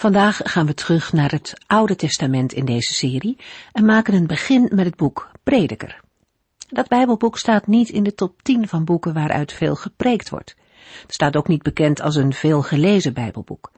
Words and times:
Vandaag 0.00 0.40
gaan 0.42 0.66
we 0.66 0.74
terug 0.74 1.12
naar 1.12 1.30
het 1.30 1.54
Oude 1.66 1.96
Testament 1.96 2.52
in 2.52 2.64
deze 2.64 2.94
serie 2.94 3.36
en 3.72 3.84
maken 3.84 4.14
een 4.14 4.26
begin 4.26 4.70
met 4.74 4.84
het 4.84 4.96
boek 4.96 5.30
Prediker. 5.42 6.00
Dat 6.68 6.88
Bijbelboek 6.88 7.38
staat 7.38 7.66
niet 7.66 7.88
in 7.88 8.02
de 8.02 8.14
top 8.14 8.42
10 8.42 8.68
van 8.68 8.84
boeken 8.84 9.14
waaruit 9.14 9.52
veel 9.52 9.74
gepreekt 9.74 10.30
wordt. 10.30 10.56
Het 11.02 11.14
staat 11.14 11.36
ook 11.36 11.48
niet 11.48 11.62
bekend 11.62 12.00
als 12.00 12.16
een 12.16 12.32
veel 12.32 12.62
gelezen 12.62 13.14
Bijbelboek. 13.14 13.72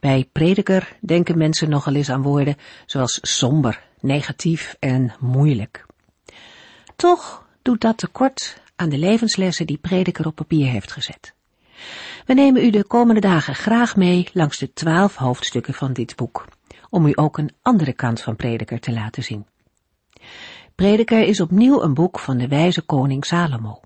Bij 0.00 0.28
Prediker 0.32 0.96
denken 1.00 1.38
mensen 1.38 1.70
nogal 1.70 1.94
eens 1.94 2.10
aan 2.10 2.22
woorden 2.22 2.56
zoals 2.86 3.18
somber, 3.22 3.82
negatief 4.00 4.76
en 4.78 5.12
moeilijk. 5.20 5.86
Toch 6.96 7.46
doet 7.62 7.80
dat 7.80 7.98
tekort 7.98 8.60
aan 8.76 8.88
de 8.88 8.98
levenslessen 8.98 9.66
die 9.66 9.78
Prediker 9.78 10.26
op 10.26 10.34
papier 10.34 10.66
heeft 10.66 10.92
gezet. 10.92 11.36
We 12.26 12.34
nemen 12.34 12.64
u 12.64 12.70
de 12.70 12.84
komende 12.84 13.20
dagen 13.20 13.54
graag 13.54 13.96
mee 13.96 14.28
langs 14.32 14.58
de 14.58 14.72
twaalf 14.72 15.16
hoofdstukken 15.16 15.74
van 15.74 15.92
dit 15.92 16.16
boek, 16.16 16.48
om 16.90 17.06
u 17.06 17.12
ook 17.14 17.38
een 17.38 17.54
andere 17.62 17.92
kant 17.92 18.20
van 18.20 18.36
Prediker 18.36 18.80
te 18.80 18.92
laten 18.92 19.22
zien. 19.22 19.46
Prediker 20.74 21.22
is 21.22 21.40
opnieuw 21.40 21.82
een 21.82 21.94
boek 21.94 22.18
van 22.18 22.38
de 22.38 22.48
wijze 22.48 22.82
koning 22.82 23.24
Salomo. 23.24 23.80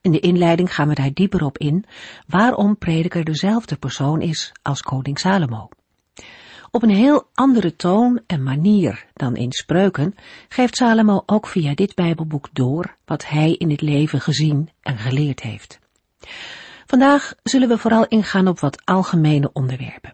In 0.00 0.12
de 0.12 0.20
inleiding 0.20 0.74
gaan 0.74 0.88
we 0.88 0.94
daar 0.94 1.12
dieper 1.12 1.44
op 1.44 1.58
in 1.58 1.84
waarom 2.26 2.78
Prediker 2.78 3.24
dezelfde 3.24 3.76
persoon 3.76 4.20
is 4.20 4.52
als 4.62 4.82
koning 4.82 5.18
Salomo. 5.18 5.68
Op 6.70 6.82
een 6.82 6.90
heel 6.90 7.28
andere 7.34 7.76
toon 7.76 8.20
en 8.26 8.42
manier 8.42 9.06
dan 9.12 9.36
in 9.36 9.52
spreuken 9.52 10.14
geeft 10.48 10.76
Salomo 10.76 11.22
ook 11.26 11.46
via 11.46 11.74
dit 11.74 11.94
Bijbelboek 11.94 12.48
door 12.52 12.96
wat 13.04 13.26
hij 13.26 13.52
in 13.52 13.70
het 13.70 13.80
leven 13.80 14.20
gezien 14.20 14.70
en 14.82 14.98
geleerd 14.98 15.40
heeft. 15.40 15.78
Vandaag 16.88 17.34
zullen 17.42 17.68
we 17.68 17.78
vooral 17.78 18.06
ingaan 18.06 18.48
op 18.48 18.60
wat 18.60 18.84
algemene 18.84 19.50
onderwerpen. 19.52 20.12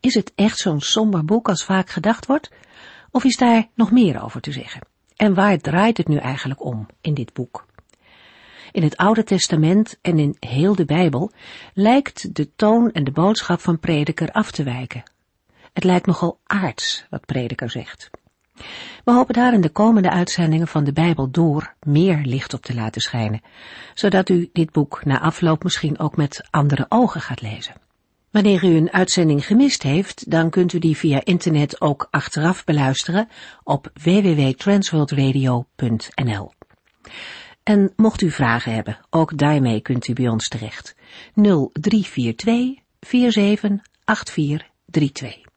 Is 0.00 0.14
het 0.14 0.32
echt 0.34 0.58
zo'n 0.58 0.80
somber 0.80 1.24
boek 1.24 1.48
als 1.48 1.64
vaak 1.64 1.90
gedacht 1.90 2.26
wordt? 2.26 2.50
Of 3.10 3.24
is 3.24 3.36
daar 3.36 3.68
nog 3.74 3.90
meer 3.90 4.22
over 4.22 4.40
te 4.40 4.52
zeggen? 4.52 4.80
En 5.16 5.34
waar 5.34 5.58
draait 5.58 5.96
het 5.96 6.08
nu 6.08 6.16
eigenlijk 6.16 6.64
om 6.64 6.86
in 7.00 7.14
dit 7.14 7.32
boek? 7.32 7.66
In 8.72 8.82
het 8.82 8.96
Oude 8.96 9.24
Testament 9.24 9.98
en 10.02 10.18
in 10.18 10.36
heel 10.40 10.74
de 10.74 10.84
Bijbel 10.84 11.30
lijkt 11.74 12.34
de 12.34 12.54
toon 12.54 12.92
en 12.92 13.04
de 13.04 13.12
boodschap 13.12 13.60
van 13.60 13.78
prediker 13.78 14.30
af 14.32 14.50
te 14.50 14.62
wijken. 14.62 15.02
Het 15.72 15.84
lijkt 15.84 16.06
nogal 16.06 16.38
aards 16.44 17.06
wat 17.10 17.26
prediker 17.26 17.70
zegt. 17.70 18.10
We 19.04 19.12
hopen 19.12 19.34
daar 19.34 19.52
in 19.52 19.60
de 19.60 19.68
komende 19.68 20.10
uitzendingen 20.10 20.68
van 20.68 20.84
de 20.84 20.92
Bijbel 20.92 21.30
door 21.30 21.74
meer 21.80 22.20
licht 22.22 22.54
op 22.54 22.62
te 22.62 22.74
laten 22.74 23.00
schijnen, 23.00 23.42
zodat 23.94 24.28
u 24.28 24.50
dit 24.52 24.72
boek 24.72 25.04
na 25.04 25.20
afloop 25.20 25.62
misschien 25.62 25.98
ook 25.98 26.16
met 26.16 26.46
andere 26.50 26.86
ogen 26.88 27.20
gaat 27.20 27.42
lezen. 27.42 27.74
Wanneer 28.30 28.64
u 28.64 28.76
een 28.76 28.92
uitzending 28.92 29.46
gemist 29.46 29.82
heeft, 29.82 30.30
dan 30.30 30.50
kunt 30.50 30.72
u 30.72 30.78
die 30.78 30.96
via 30.96 31.24
internet 31.24 31.80
ook 31.80 32.08
achteraf 32.10 32.64
beluisteren 32.64 33.28
op 33.64 33.90
www.transworldradio.nl. 34.02 36.52
En 37.62 37.92
mocht 37.96 38.20
u 38.20 38.30
vragen 38.30 38.74
hebben, 38.74 38.98
ook 39.10 39.38
daarmee 39.38 39.80
kunt 39.80 40.08
u 40.08 40.12
bij 40.12 40.28
ons 40.28 40.48
terecht. 40.48 40.94
0342 41.34 42.74
478432. 43.00 45.52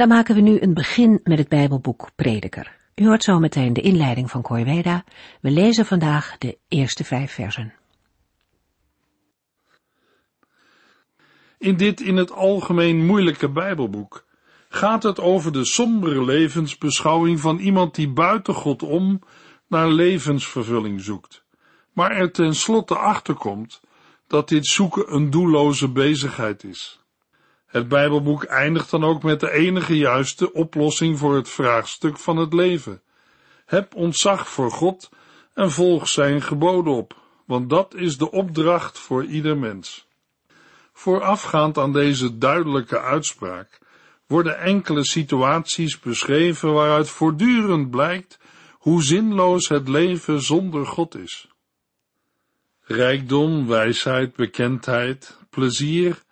Dan 0.00 0.08
maken 0.08 0.34
we 0.34 0.40
nu 0.40 0.60
een 0.60 0.74
begin 0.74 1.20
met 1.24 1.38
het 1.38 1.48
Bijbelboek 1.48 2.10
Prediker. 2.16 2.76
U 2.94 3.06
hoort 3.06 3.24
zo 3.24 3.38
meteen 3.38 3.72
de 3.72 3.80
inleiding 3.80 4.30
van 4.30 4.42
Corveda. 4.42 5.04
We 5.40 5.50
lezen 5.50 5.86
vandaag 5.86 6.38
de 6.38 6.58
eerste 6.68 7.04
vijf 7.04 7.32
versen. 7.32 7.74
In 11.58 11.76
dit 11.76 12.00
in 12.00 12.16
het 12.16 12.32
algemeen 12.32 13.06
moeilijke 13.06 13.50
Bijbelboek 13.50 14.24
gaat 14.68 15.02
het 15.02 15.20
over 15.20 15.52
de 15.52 15.64
sombere 15.64 16.24
levensbeschouwing 16.24 17.40
van 17.40 17.58
iemand 17.58 17.94
die 17.94 18.08
buiten 18.08 18.54
God 18.54 18.82
om 18.82 19.20
naar 19.66 19.88
levensvervulling 19.88 21.00
zoekt, 21.00 21.44
maar 21.92 22.10
er 22.10 22.32
tenslotte 22.32 22.96
achterkomt 22.96 23.80
dat 24.26 24.48
dit 24.48 24.66
zoeken 24.66 25.14
een 25.14 25.30
doelloze 25.30 25.88
bezigheid 25.88 26.64
is. 26.64 27.00
Het 27.70 27.88
Bijbelboek 27.88 28.44
eindigt 28.44 28.90
dan 28.90 29.04
ook 29.04 29.22
met 29.22 29.40
de 29.40 29.50
enige 29.50 29.96
juiste 29.96 30.52
oplossing 30.52 31.18
voor 31.18 31.34
het 31.34 31.48
vraagstuk 31.48 32.18
van 32.18 32.36
het 32.36 32.52
leven. 32.52 33.02
Heb 33.66 33.94
ontzag 33.94 34.48
voor 34.48 34.70
God 34.70 35.10
en 35.54 35.70
volg 35.70 36.08
zijn 36.08 36.42
geboden 36.42 36.92
op, 36.92 37.16
want 37.46 37.70
dat 37.70 37.94
is 37.94 38.18
de 38.18 38.30
opdracht 38.30 38.98
voor 38.98 39.24
ieder 39.24 39.58
mens. 39.58 40.08
Voorafgaand 40.92 41.78
aan 41.78 41.92
deze 41.92 42.38
duidelijke 42.38 43.00
uitspraak 43.00 43.78
worden 44.26 44.58
enkele 44.58 45.04
situaties 45.04 46.00
beschreven 46.00 46.72
waaruit 46.72 47.08
voortdurend 47.08 47.90
blijkt 47.90 48.38
hoe 48.72 49.02
zinloos 49.02 49.68
het 49.68 49.88
leven 49.88 50.42
zonder 50.42 50.86
God 50.86 51.14
is. 51.14 51.48
Rijkdom, 52.80 53.66
wijsheid, 53.66 54.36
bekendheid, 54.36 55.38
plezier, 55.50 56.22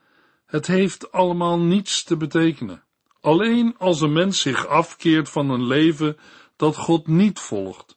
het 0.48 0.66
heeft 0.66 1.12
allemaal 1.12 1.58
niets 1.58 2.04
te 2.04 2.16
betekenen. 2.16 2.82
Alleen 3.20 3.74
als 3.78 4.00
een 4.00 4.12
mens 4.12 4.40
zich 4.40 4.66
afkeert 4.66 5.28
van 5.28 5.50
een 5.50 5.66
leven 5.66 6.16
dat 6.56 6.76
God 6.76 7.06
niet 7.06 7.38
volgt 7.38 7.96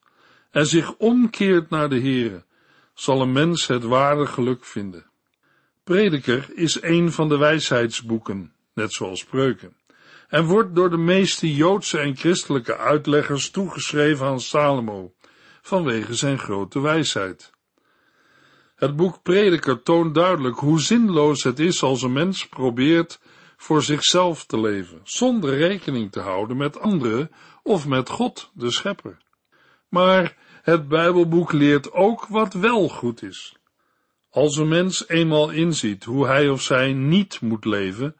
en 0.50 0.66
zich 0.66 0.96
omkeert 0.98 1.70
naar 1.70 1.90
de 1.90 2.00
Here, 2.00 2.46
zal 2.94 3.22
een 3.22 3.32
mens 3.32 3.68
het 3.68 3.84
ware 3.84 4.26
geluk 4.26 4.66
vinden. 4.66 5.06
Prediker 5.84 6.50
is 6.54 6.82
een 6.82 7.12
van 7.12 7.30
de 7.30 7.38
wijsheidsboeken, 7.38 8.54
net 8.74 8.94
zoals 8.94 9.20
spreuken, 9.20 9.76
en 10.28 10.46
wordt 10.46 10.76
door 10.76 10.90
de 10.90 10.98
meeste 10.98 11.56
Joodse 11.56 12.00
en 12.00 12.16
christelijke 12.16 12.78
uitleggers 12.78 13.50
toegeschreven 13.50 14.26
aan 14.26 14.40
Salomo, 14.40 15.14
vanwege 15.62 16.14
zijn 16.14 16.40
grote 16.40 16.82
wijsheid. 16.82 17.52
Het 18.82 18.96
boek 18.96 19.22
Prediker 19.22 19.84
toont 19.84 20.16
duidelijk 20.16 20.58
hoe 20.58 20.80
zinloos 20.80 21.44
het 21.44 21.60
is 21.60 21.84
als 21.84 22.02
een 22.02 22.14
mens 22.14 22.48
probeert 22.48 23.20
voor 23.58 23.84
zichzelf 23.84 24.46
te 24.46 24.60
leven, 24.60 25.00
zonder 25.04 25.58
rekening 25.58 26.12
te 26.12 26.20
houden 26.20 26.58
met 26.58 26.80
anderen 26.80 27.32
of 27.64 27.88
met 27.88 28.10
God, 28.10 28.52
de 28.54 28.72
Schepper. 28.72 29.18
Maar 29.90 30.38
het 30.62 30.88
Bijbelboek 30.88 31.52
leert 31.52 31.92
ook 31.92 32.26
wat 32.26 32.54
wel 32.54 32.90
goed 32.90 33.24
is. 33.24 33.56
Als 34.30 34.58
een 34.58 34.68
mens 34.68 35.08
eenmaal 35.08 35.50
inziet 35.50 36.04
hoe 36.04 36.28
hij 36.28 36.50
of 36.50 36.62
zij 36.62 36.94
niet 36.94 37.42
moet 37.42 37.66
leven, 37.66 38.16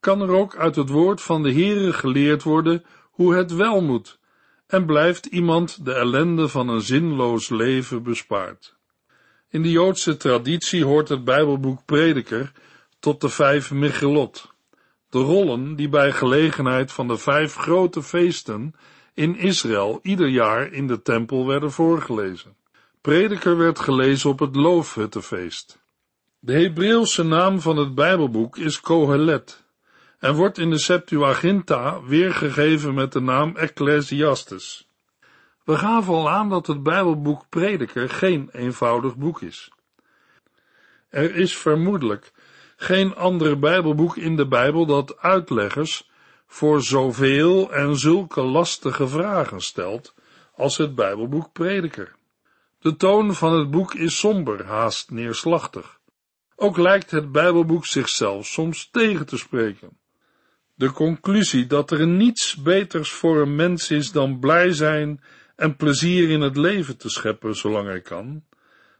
kan 0.00 0.20
er 0.20 0.30
ook 0.30 0.56
uit 0.56 0.76
het 0.76 0.88
woord 0.88 1.20
van 1.20 1.42
de 1.42 1.52
Heere 1.52 1.92
geleerd 1.92 2.42
worden 2.42 2.84
hoe 3.10 3.34
het 3.34 3.54
wel 3.54 3.82
moet, 3.82 4.18
en 4.66 4.86
blijft 4.86 5.26
iemand 5.26 5.84
de 5.84 5.92
ellende 5.92 6.48
van 6.48 6.68
een 6.68 6.80
zinloos 6.80 7.48
leven 7.48 8.02
bespaard. 8.02 8.80
In 9.52 9.62
de 9.62 9.70
Joodse 9.70 10.16
traditie 10.16 10.84
hoort 10.84 11.08
het 11.08 11.24
Bijbelboek 11.24 11.84
Prediker 11.84 12.52
tot 12.98 13.20
de 13.20 13.28
vijf 13.28 13.70
Michelot, 13.70 14.52
de 15.10 15.18
rollen 15.18 15.76
die 15.76 15.88
bij 15.88 16.12
gelegenheid 16.12 16.92
van 16.92 17.08
de 17.08 17.16
vijf 17.16 17.54
grote 17.54 18.02
feesten 18.02 18.74
in 19.14 19.36
Israël 19.36 19.98
ieder 20.02 20.28
jaar 20.28 20.72
in 20.72 20.86
de 20.86 21.02
tempel 21.02 21.46
werden 21.46 21.70
voorgelezen. 21.72 22.56
Prediker 23.00 23.56
werd 23.56 23.78
gelezen 23.78 24.30
op 24.30 24.38
het 24.38 24.56
Loofhuttenfeest. 24.56 25.78
De 26.38 26.52
Hebreeuwse 26.52 27.22
naam 27.22 27.60
van 27.60 27.76
het 27.76 27.94
Bijbelboek 27.94 28.56
is 28.56 28.80
Kohelet 28.80 29.64
en 30.18 30.34
wordt 30.34 30.58
in 30.58 30.70
de 30.70 30.78
Septuaginta 30.78 32.02
weergegeven 32.02 32.94
met 32.94 33.12
de 33.12 33.20
naam 33.20 33.56
Ecclesiastes. 33.56 34.91
We 35.64 35.76
gaven 35.76 36.14
al 36.14 36.30
aan 36.30 36.48
dat 36.48 36.66
het 36.66 36.82
Bijbelboek 36.82 37.48
Prediker 37.48 38.08
geen 38.08 38.48
eenvoudig 38.52 39.16
boek 39.16 39.42
is. 39.42 39.70
Er 41.08 41.34
is 41.34 41.56
vermoedelijk 41.56 42.32
geen 42.76 43.14
ander 43.14 43.58
Bijbelboek 43.58 44.16
in 44.16 44.36
de 44.36 44.48
Bijbel 44.48 44.86
dat 44.86 45.18
uitleggers 45.18 46.10
voor 46.46 46.82
zoveel 46.82 47.72
en 47.72 47.96
zulke 47.96 48.40
lastige 48.40 49.08
vragen 49.08 49.60
stelt 49.60 50.14
als 50.54 50.76
het 50.76 50.94
Bijbelboek 50.94 51.52
Prediker. 51.52 52.14
De 52.78 52.96
toon 52.96 53.34
van 53.34 53.58
het 53.58 53.70
boek 53.70 53.94
is 53.94 54.18
somber, 54.18 54.64
haast 54.64 55.10
neerslachtig. 55.10 56.00
Ook 56.56 56.76
lijkt 56.76 57.10
het 57.10 57.32
Bijbelboek 57.32 57.86
zichzelf 57.86 58.46
soms 58.46 58.90
tegen 58.90 59.26
te 59.26 59.36
spreken. 59.36 59.98
De 60.74 60.92
conclusie 60.92 61.66
dat 61.66 61.90
er 61.90 62.06
niets 62.06 62.56
beters 62.56 63.10
voor 63.10 63.40
een 63.40 63.54
mens 63.54 63.90
is 63.90 64.12
dan 64.12 64.38
blij 64.38 64.72
zijn 64.72 65.20
en 65.62 65.76
plezier 65.76 66.30
in 66.30 66.40
het 66.40 66.56
leven 66.56 66.96
te 66.96 67.08
scheppen 67.08 67.56
zolang 67.56 67.86
hij 67.86 68.00
kan, 68.00 68.44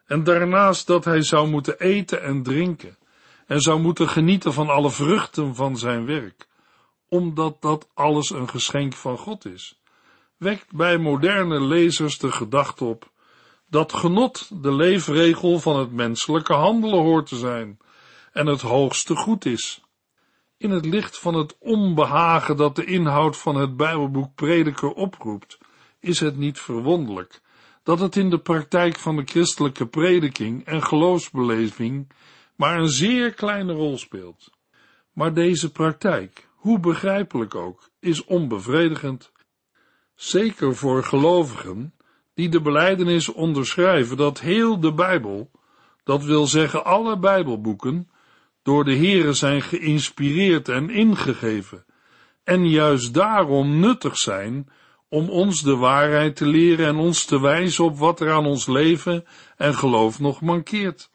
en 0.06 0.24
daarnaast 0.24 0.86
dat 0.86 1.04
hij 1.04 1.22
zou 1.22 1.48
moeten 1.48 1.78
eten 1.78 2.22
en 2.22 2.42
drinken 2.42 2.98
en 3.46 3.60
zou 3.60 3.80
moeten 3.80 4.08
genieten 4.08 4.52
van 4.52 4.68
alle 4.68 4.90
vruchten 4.90 5.54
van 5.54 5.76
zijn 5.76 6.06
werk, 6.06 6.46
omdat 7.08 7.62
dat 7.62 7.88
alles 7.94 8.30
een 8.30 8.48
geschenk 8.48 8.92
van 8.94 9.18
God 9.18 9.44
is, 9.44 9.80
wekt 10.36 10.72
bij 10.72 10.98
moderne 10.98 11.60
lezers 11.60 12.18
de 12.18 12.32
gedachte 12.32 12.84
op 12.84 13.10
dat 13.68 13.92
genot 13.92 14.62
de 14.62 14.74
leefregel 14.74 15.58
van 15.58 15.78
het 15.78 15.92
menselijke 15.92 16.54
handelen 16.54 17.02
hoort 17.02 17.26
te 17.26 17.36
zijn 17.36 17.78
en 18.32 18.46
het 18.46 18.60
hoogste 18.60 19.16
goed 19.16 19.44
is. 19.44 19.82
In 20.56 20.70
het 20.70 20.84
licht 20.84 21.18
van 21.18 21.34
het 21.34 21.56
onbehagen 21.58 22.56
dat 22.56 22.76
de 22.76 22.84
inhoud 22.84 23.36
van 23.36 23.56
het 23.56 23.76
Bijbelboek 23.76 24.34
Prediker 24.34 24.90
oproept, 24.90 25.58
is 26.02 26.20
het 26.20 26.36
niet 26.36 26.58
verwonderlijk 26.58 27.40
dat 27.82 27.98
het 27.98 28.16
in 28.16 28.30
de 28.30 28.38
praktijk 28.38 28.98
van 28.98 29.16
de 29.16 29.22
christelijke 29.24 29.86
prediking 29.86 30.64
en 30.64 30.82
geloofsbeleving 30.82 32.08
maar 32.56 32.78
een 32.78 32.88
zeer 32.88 33.34
kleine 33.34 33.72
rol 33.72 33.98
speelt. 33.98 34.50
Maar 35.12 35.34
deze 35.34 35.72
praktijk, 35.72 36.48
hoe 36.54 36.80
begrijpelijk 36.80 37.54
ook, 37.54 37.90
is 38.00 38.24
onbevredigend. 38.24 39.32
Zeker 40.14 40.76
voor 40.76 41.04
gelovigen 41.04 41.94
die 42.34 42.48
de 42.48 42.60
beleidenis 42.60 43.28
onderschrijven 43.28 44.16
dat 44.16 44.40
heel 44.40 44.80
de 44.80 44.92
Bijbel, 44.92 45.50
dat 46.04 46.24
wil 46.24 46.46
zeggen 46.46 46.84
alle 46.84 47.18
Bijbelboeken, 47.18 48.10
door 48.62 48.84
de 48.84 48.96
Here 48.96 49.32
zijn 49.32 49.62
geïnspireerd 49.62 50.68
en 50.68 50.90
ingegeven, 50.90 51.84
en 52.44 52.68
juist 52.68 53.14
daarom 53.14 53.80
nuttig 53.80 54.16
zijn 54.16 54.68
om 55.12 55.28
ons 55.28 55.62
de 55.62 55.76
waarheid 55.76 56.36
te 56.36 56.46
leren 56.46 56.86
en 56.86 56.96
ons 56.96 57.24
te 57.24 57.40
wijzen 57.40 57.84
op 57.84 57.98
wat 57.98 58.20
er 58.20 58.32
aan 58.32 58.46
ons 58.46 58.66
leven 58.66 59.24
en 59.56 59.74
geloof 59.74 60.20
nog 60.20 60.40
mankeert. 60.40 61.10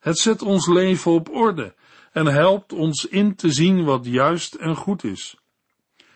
Het 0.00 0.18
zet 0.18 0.42
ons 0.42 0.66
leven 0.66 1.12
op 1.12 1.30
orde 1.30 1.74
en 2.12 2.26
helpt 2.26 2.72
ons 2.72 3.04
in 3.06 3.36
te 3.36 3.52
zien 3.52 3.84
wat 3.84 4.06
juist 4.06 4.54
en 4.54 4.76
goed 4.76 5.04
is. 5.04 5.36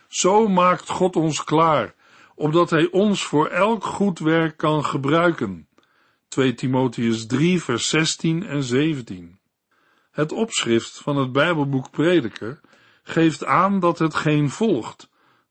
Zo 0.07 0.47
maakt 0.47 0.89
God 0.89 1.15
ons 1.15 1.43
klaar, 1.43 1.93
opdat 2.35 2.69
Hij 2.69 2.87
ons 2.91 3.23
voor 3.23 3.47
elk 3.47 3.83
goed 3.83 4.19
werk 4.19 4.57
kan 4.57 4.85
gebruiken. 4.85 5.67
2 6.27 6.53
Timotheus 6.53 7.25
3 7.25 7.63
vers 7.63 7.89
16 7.89 8.45
en 8.45 8.63
17 8.63 9.39
Het 10.11 10.31
opschrift 10.31 10.99
van 11.03 11.17
het 11.17 11.31
Bijbelboek 11.31 11.91
Prediker 11.91 12.59
geeft 13.03 13.45
aan 13.45 13.79
dat 13.79 13.99
het 13.99 14.15
geen 14.15 14.49
volgt, 14.49 15.09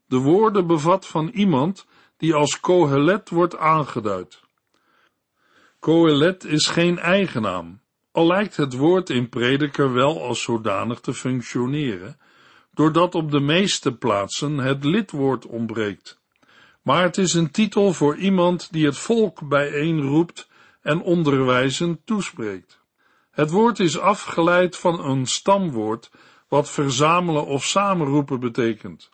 de 0.09 0.17
woorden 0.17 0.67
bevat 0.67 1.07
van 1.07 1.29
iemand 1.29 1.87
die 2.17 2.35
als 2.35 2.61
Kohelet 2.61 3.31
wordt 3.31 3.57
aangeduid. 3.57 4.41
Kohelet 5.79 6.45
is 6.45 6.67
geen 6.67 6.99
eigenaam, 6.99 7.81
al 8.13 8.27
lijkt 8.27 8.57
het 8.57 8.77
woord 8.77 9.11
in 9.11 9.29
prediker 9.29 9.93
wel 9.93 10.23
als 10.23 10.43
zodanig 10.43 11.01
te 11.01 11.15
functioneren, 11.15 12.19
doordat 12.75 13.15
op 13.15 13.31
de 13.31 13.41
meeste 13.41 13.97
plaatsen 13.97 14.59
het 14.59 14.85
lidwoord 14.85 15.47
ontbreekt. 15.47 16.21
Maar 16.83 17.03
het 17.03 17.19
is 17.19 17.35
een 17.35 17.51
titel 17.51 17.93
voor 17.93 18.17
iemand 18.17 18.73
die 18.73 18.87
het 18.87 18.99
volk 18.99 19.49
bijeenroept 19.49 20.49
en 20.81 21.01
onderwijzend 21.01 22.07
toespreekt. 22.07 22.81
Het 23.31 23.51
woord 23.51 23.81
is 23.81 23.99
afgeleid 23.99 24.77
van 24.77 25.05
een 25.05 25.27
stamwoord 25.27 26.11
wat 26.49 26.71
verzamelen 26.71 27.47
of 27.47 27.65
samenroepen 27.65 28.41
betekent. 28.41 29.11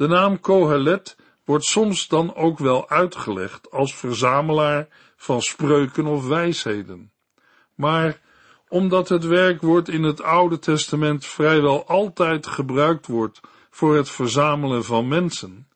De 0.00 0.06
naam 0.06 0.40
Kohelet 0.40 1.16
wordt 1.44 1.64
soms 1.64 2.08
dan 2.08 2.34
ook 2.34 2.58
wel 2.58 2.88
uitgelegd 2.88 3.70
als 3.70 3.94
verzamelaar 3.94 4.88
van 5.16 5.42
spreuken 5.42 6.06
of 6.06 6.26
wijsheden. 6.26 7.12
Maar 7.74 8.20
omdat 8.68 9.08
het 9.08 9.24
werkwoord 9.24 9.88
in 9.88 10.02
het 10.02 10.22
Oude 10.22 10.58
Testament 10.58 11.26
vrijwel 11.26 11.86
altijd 11.86 12.46
gebruikt 12.46 13.06
wordt 13.06 13.40
voor 13.70 13.96
het 13.96 14.10
verzamelen 14.10 14.84
van 14.84 15.08
mensen, 15.08 15.68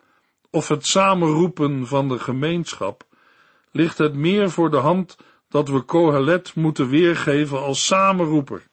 of 0.51 0.69
het 0.69 0.87
samenroepen 0.87 1.87
van 1.87 2.09
de 2.09 2.19
gemeenschap, 2.19 3.05
ligt 3.71 3.99
het 3.99 4.15
meer 4.15 4.51
voor 4.51 4.71
de 4.71 4.77
hand 4.77 5.17
dat 5.49 5.69
we 5.69 5.81
Kohelet 5.81 6.55
moeten 6.55 6.89
weergeven 6.89 7.61
als 7.61 7.87
samenroeper. 7.87 8.67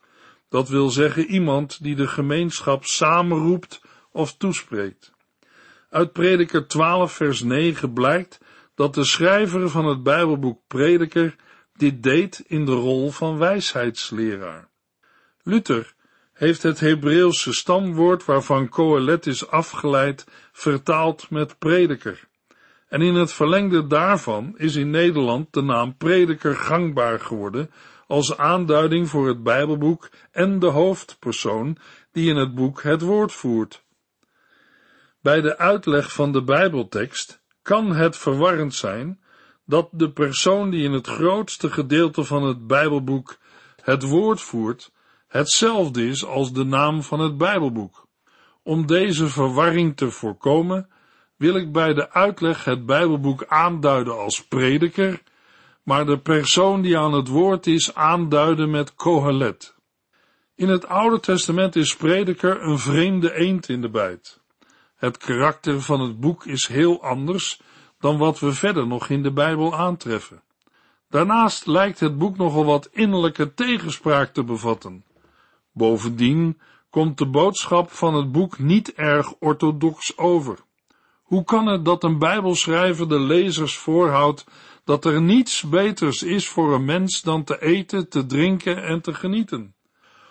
Dat 0.50 0.70
wil 0.70 0.90
zeggen 0.90 1.26
iemand 1.26 1.84
die 1.84 1.96
de 1.96 2.08
gemeenschap 2.08 2.86
samenroept 2.86 3.82
of 4.12 4.38
toespreekt. 4.38 5.12
Uit 5.92 6.12
Prediker 6.12 6.68
12 6.68 7.14
vers 7.14 7.42
9 7.42 7.94
blijkt 7.94 8.40
dat 8.76 8.94
de 8.94 9.04
schrijver 9.04 9.70
van 9.70 9.86
het 9.86 10.04
Bijbelboek 10.04 10.60
Prediker 10.68 11.36
dit 11.74 12.04
deed 12.04 12.44
in 12.48 12.66
de 12.66 12.72
rol 12.72 13.12
van 13.12 13.38
wijsheidsleraar. 13.38 14.70
Luther 15.44 15.94
heeft 16.34 16.64
het 16.64 16.80
Hebreeuwse 16.80 17.54
stamwoord 17.54 18.26
waarvan 18.26 18.70
Kohelet 18.70 19.26
is 19.26 19.48
afgeleid 19.48 20.26
vertaald 20.52 21.30
met 21.30 21.60
prediker. 21.60 22.28
En 22.88 23.02
in 23.02 23.16
het 23.16 23.34
verlengde 23.34 23.88
daarvan 23.88 24.54
is 24.58 24.76
in 24.76 24.90
Nederland 24.90 25.54
de 25.54 25.62
naam 25.62 25.98
prediker 25.98 26.56
gangbaar 26.56 27.20
geworden 27.20 27.72
als 28.08 28.38
aanduiding 28.38 29.10
voor 29.10 29.28
het 29.28 29.44
Bijbelboek 29.44 30.10
en 30.32 30.60
de 30.60 30.68
hoofdpersoon 30.68 31.78
die 32.12 32.30
in 32.30 32.36
het 32.36 32.56
boek 32.56 32.84
het 32.84 33.02
woord 33.02 33.32
voert. 33.32 33.84
Bij 35.22 35.42
de 35.42 35.58
uitleg 35.58 36.14
van 36.14 36.32
de 36.32 36.44
Bijbeltekst 36.44 37.44
kan 37.62 37.96
het 37.96 38.18
verwarrend 38.18 38.76
zijn 38.76 39.20
dat 39.66 39.90
de 39.92 40.12
persoon 40.12 40.70
die 40.70 40.84
in 40.84 40.92
het 40.92 41.08
grootste 41.08 41.70
gedeelte 41.70 42.24
van 42.24 42.44
het 42.44 42.68
Bijbelboek 42.68 43.38
het 43.82 44.04
woord 44.04 44.42
voert, 44.42 44.92
hetzelfde 45.28 46.08
is 46.08 46.26
als 46.26 46.54
de 46.54 46.64
naam 46.64 47.04
van 47.04 47.20
het 47.20 47.38
Bijbelboek. 47.38 48.08
Om 48.64 48.86
deze 48.86 49.28
verwarring 49.28 49.98
te 49.98 50.12
voorkomen, 50.12 50.90
wil 51.38 51.56
ik 51.56 51.72
bij 51.72 51.94
de 51.94 52.12
uitleg 52.12 52.64
het 52.64 52.86
Bijbelboek 52.86 53.46
aanduiden 53.46 54.18
als 54.18 54.48
prediker, 54.48 55.22
maar 55.84 56.06
de 56.06 56.20
persoon 56.20 56.82
die 56.82 56.98
aan 56.98 57.14
het 57.14 57.28
woord 57.28 57.68
is 57.68 57.96
aanduiden 57.96 58.70
met 58.70 58.96
Kohelet. 58.96 59.76
In 60.56 60.70
het 60.70 60.88
Oude 60.88 61.20
Testament 61.20 61.76
is 61.76 61.96
prediker 61.96 62.62
een 62.62 62.80
vreemde 62.80 63.34
eend 63.34 63.70
in 63.70 63.82
de 63.82 63.90
bijt. 63.90 64.41
Het 65.02 65.18
karakter 65.18 65.82
van 65.82 66.02
het 66.02 66.20
boek 66.20 66.46
is 66.46 66.68
heel 66.68 67.04
anders 67.04 67.62
dan 68.00 68.18
wat 68.18 68.40
we 68.40 68.54
verder 68.54 68.88
nog 68.88 69.10
in 69.10 69.24
de 69.24 69.32
Bijbel 69.32 69.76
aantreffen. 69.76 70.42
Daarnaast 71.10 71.66
lijkt 71.66 72.00
het 72.00 72.18
boek 72.18 72.38
nogal 72.38 72.66
wat 72.66 72.90
innerlijke 72.92 73.54
tegenspraak 73.54 74.34
te 74.34 74.44
bevatten. 74.44 75.04
Bovendien 75.72 76.60
komt 76.90 77.18
de 77.18 77.26
boodschap 77.26 77.92
van 77.92 78.14
het 78.14 78.32
boek 78.32 78.60
niet 78.60 78.94
erg 78.94 79.34
orthodox 79.40 80.18
over. 80.18 80.60
Hoe 81.22 81.44
kan 81.44 81.68
het 81.68 81.86
dat 81.86 82.04
een 82.04 82.20
Bijbelschrijver 82.20 83.10
de 83.10 83.20
lezers 83.20 83.78
voorhoudt 83.78 84.46
dat 84.84 85.06
er 85.06 85.22
niets 85.22 85.62
beters 85.62 86.24
is 86.24 86.48
voor 86.48 86.74
een 86.74 86.86
mens 86.86 87.22
dan 87.22 87.44
te 87.44 87.62
eten, 87.62 88.10
te 88.10 88.26
drinken 88.26 88.84
en 88.84 89.02
te 89.02 89.14
genieten? 89.14 89.76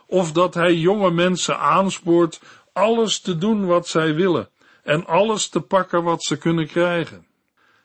Of 0.06 0.32
dat 0.32 0.54
hij 0.54 0.74
jonge 0.74 1.10
mensen 1.10 1.58
aanspoort 1.58 2.40
alles 2.72 3.20
te 3.20 3.38
doen 3.38 3.66
wat 3.66 3.88
zij 3.88 4.14
willen 4.14 4.50
en 4.90 5.06
alles 5.06 5.48
te 5.48 5.60
pakken 5.60 6.02
wat 6.02 6.22
ze 6.22 6.36
kunnen 6.36 6.66
krijgen? 6.66 7.26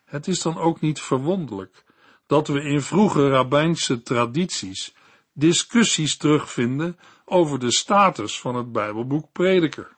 Het 0.05 0.27
is 0.27 0.41
dan 0.41 0.57
ook 0.57 0.81
niet 0.81 1.01
verwonderlijk 1.01 1.83
dat 2.27 2.47
we 2.47 2.61
in 2.61 2.81
vroege 2.81 3.29
rabbijnse 3.29 4.01
tradities 4.01 4.93
discussies 5.33 6.17
terugvinden 6.17 6.99
over 7.25 7.59
de 7.59 7.71
status 7.71 8.39
van 8.39 8.55
het 8.55 8.71
Bijbelboek 8.71 9.31
Prediker. 9.31 9.95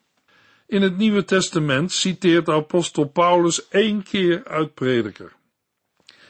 In 0.66 0.82
het 0.82 0.98
Nieuwe 0.98 1.24
Testament 1.24 1.92
citeert 1.92 2.50
apostel 2.50 3.06
Paulus 3.06 3.68
één 3.68 4.04
keer 4.04 4.46
uit 4.46 4.74
Prediker. 4.74 5.36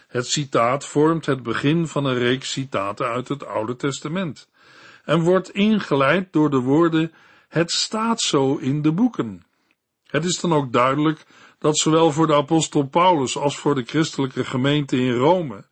Het 0.08 0.28
citaat 0.28 0.86
vormt 0.86 1.26
het 1.26 1.44
begin 1.44 1.88
van 1.88 2.06
een 2.06 2.18
reeks 2.18 2.52
citaten 2.52 3.08
uit 3.08 3.28
het 3.28 3.46
Oude 3.46 3.76
Testament 3.76 4.50
en 5.04 5.20
wordt 5.20 5.50
ingeleid 5.50 6.34
door 6.34 6.50
de 6.50 6.60
woorden 6.60 7.14
het 7.48 7.72
staat 7.72 8.22
zo 8.22 8.56
in 8.56 8.82
de 8.82 8.92
boeken. 8.92 9.47
Het 10.08 10.26
is 10.26 10.40
dan 10.40 10.54
ook 10.54 10.74
duidelijk 10.74 11.26
dat 11.60 11.78
zowel 11.78 12.12
voor 12.12 12.28
de 12.28 12.36
apostel 12.36 12.84
Paulus 12.88 13.38
als 13.38 13.58
voor 13.58 13.76
de 13.76 13.84
christelijke 13.84 14.46
gemeente 14.46 14.98
in 14.98 15.14
Rome, 15.14 15.66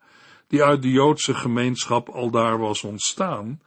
die 0.48 0.62
uit 0.62 0.82
de 0.82 0.90
Joodse 0.90 1.34
gemeenschap 1.34 2.08
al 2.08 2.30
daar 2.30 2.58
was 2.58 2.82
ontstaan, 2.82 3.60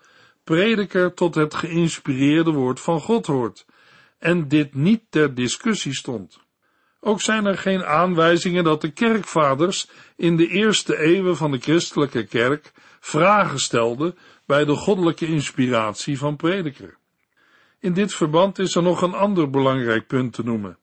prediker 0.43 1.13
tot 1.13 1.35
het 1.35 1.53
geïnspireerde 1.53 2.51
woord 2.51 2.79
van 2.79 2.99
God 2.99 3.25
hoort, 3.25 3.65
en 4.19 4.47
dit 4.47 4.73
niet 4.73 5.01
ter 5.09 5.35
discussie 5.35 5.93
stond. 5.93 6.39
Ook 7.01 7.21
zijn 7.21 7.45
er 7.45 7.57
geen 7.57 7.85
aanwijzingen 7.85 8.63
dat 8.63 8.81
de 8.81 8.91
kerkvaders 8.91 9.89
in 10.15 10.37
de 10.37 10.47
eerste 10.47 10.97
eeuwen 10.97 11.37
van 11.37 11.51
de 11.51 11.59
christelijke 11.59 12.25
kerk 12.25 12.71
vragen 12.99 13.59
stelden 13.59 14.17
bij 14.45 14.65
de 14.65 14.75
goddelijke 14.75 15.25
inspiratie 15.25 16.17
van 16.17 16.35
prediker. 16.35 16.98
In 17.81 17.93
dit 17.93 18.13
verband 18.13 18.59
is 18.59 18.75
er 18.75 18.83
nog 18.83 19.01
een 19.01 19.13
ander 19.13 19.49
belangrijk 19.49 20.07
punt 20.07 20.33
te 20.33 20.43
noemen. 20.43 20.77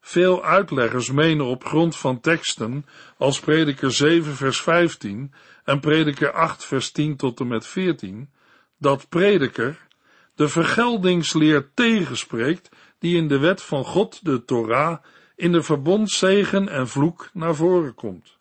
Veel 0.00 0.44
uitleggers 0.44 1.10
menen 1.10 1.46
op 1.46 1.64
grond 1.64 1.96
van 1.96 2.20
teksten 2.20 2.86
als 3.18 3.40
prediker 3.40 3.92
7 3.92 4.34
vers 4.34 4.60
15 4.60 5.32
en 5.64 5.80
prediker 5.80 6.32
8 6.32 6.64
vers 6.64 6.90
10 6.90 7.16
tot 7.16 7.40
en 7.40 7.48
met 7.48 7.66
14, 7.66 8.30
dat 8.78 9.08
prediker 9.08 9.86
de 10.34 10.48
vergeldingsleer 10.48 11.70
tegenspreekt 11.74 12.68
die 12.98 13.16
in 13.16 13.28
de 13.28 13.38
wet 13.38 13.62
van 13.62 13.84
God, 13.84 14.24
de 14.24 14.44
Torah, 14.44 14.98
in 15.36 15.52
de 15.52 15.62
verbondszegen 15.62 16.68
en 16.68 16.88
vloek 16.88 17.30
naar 17.32 17.54
voren 17.54 17.94
komt. 17.94 18.36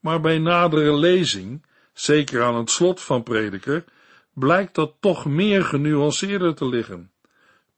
Maar 0.00 0.20
bij 0.20 0.38
nadere 0.38 0.96
lezing, 0.96 1.66
zeker 1.92 2.42
aan 2.42 2.56
het 2.56 2.70
slot 2.70 3.00
van 3.00 3.22
prediker, 3.22 3.84
blijkt 4.32 4.74
dat 4.74 4.94
toch 5.00 5.24
meer 5.24 5.64
genuanceerder 5.64 6.54
te 6.54 6.68
liggen. 6.68 7.10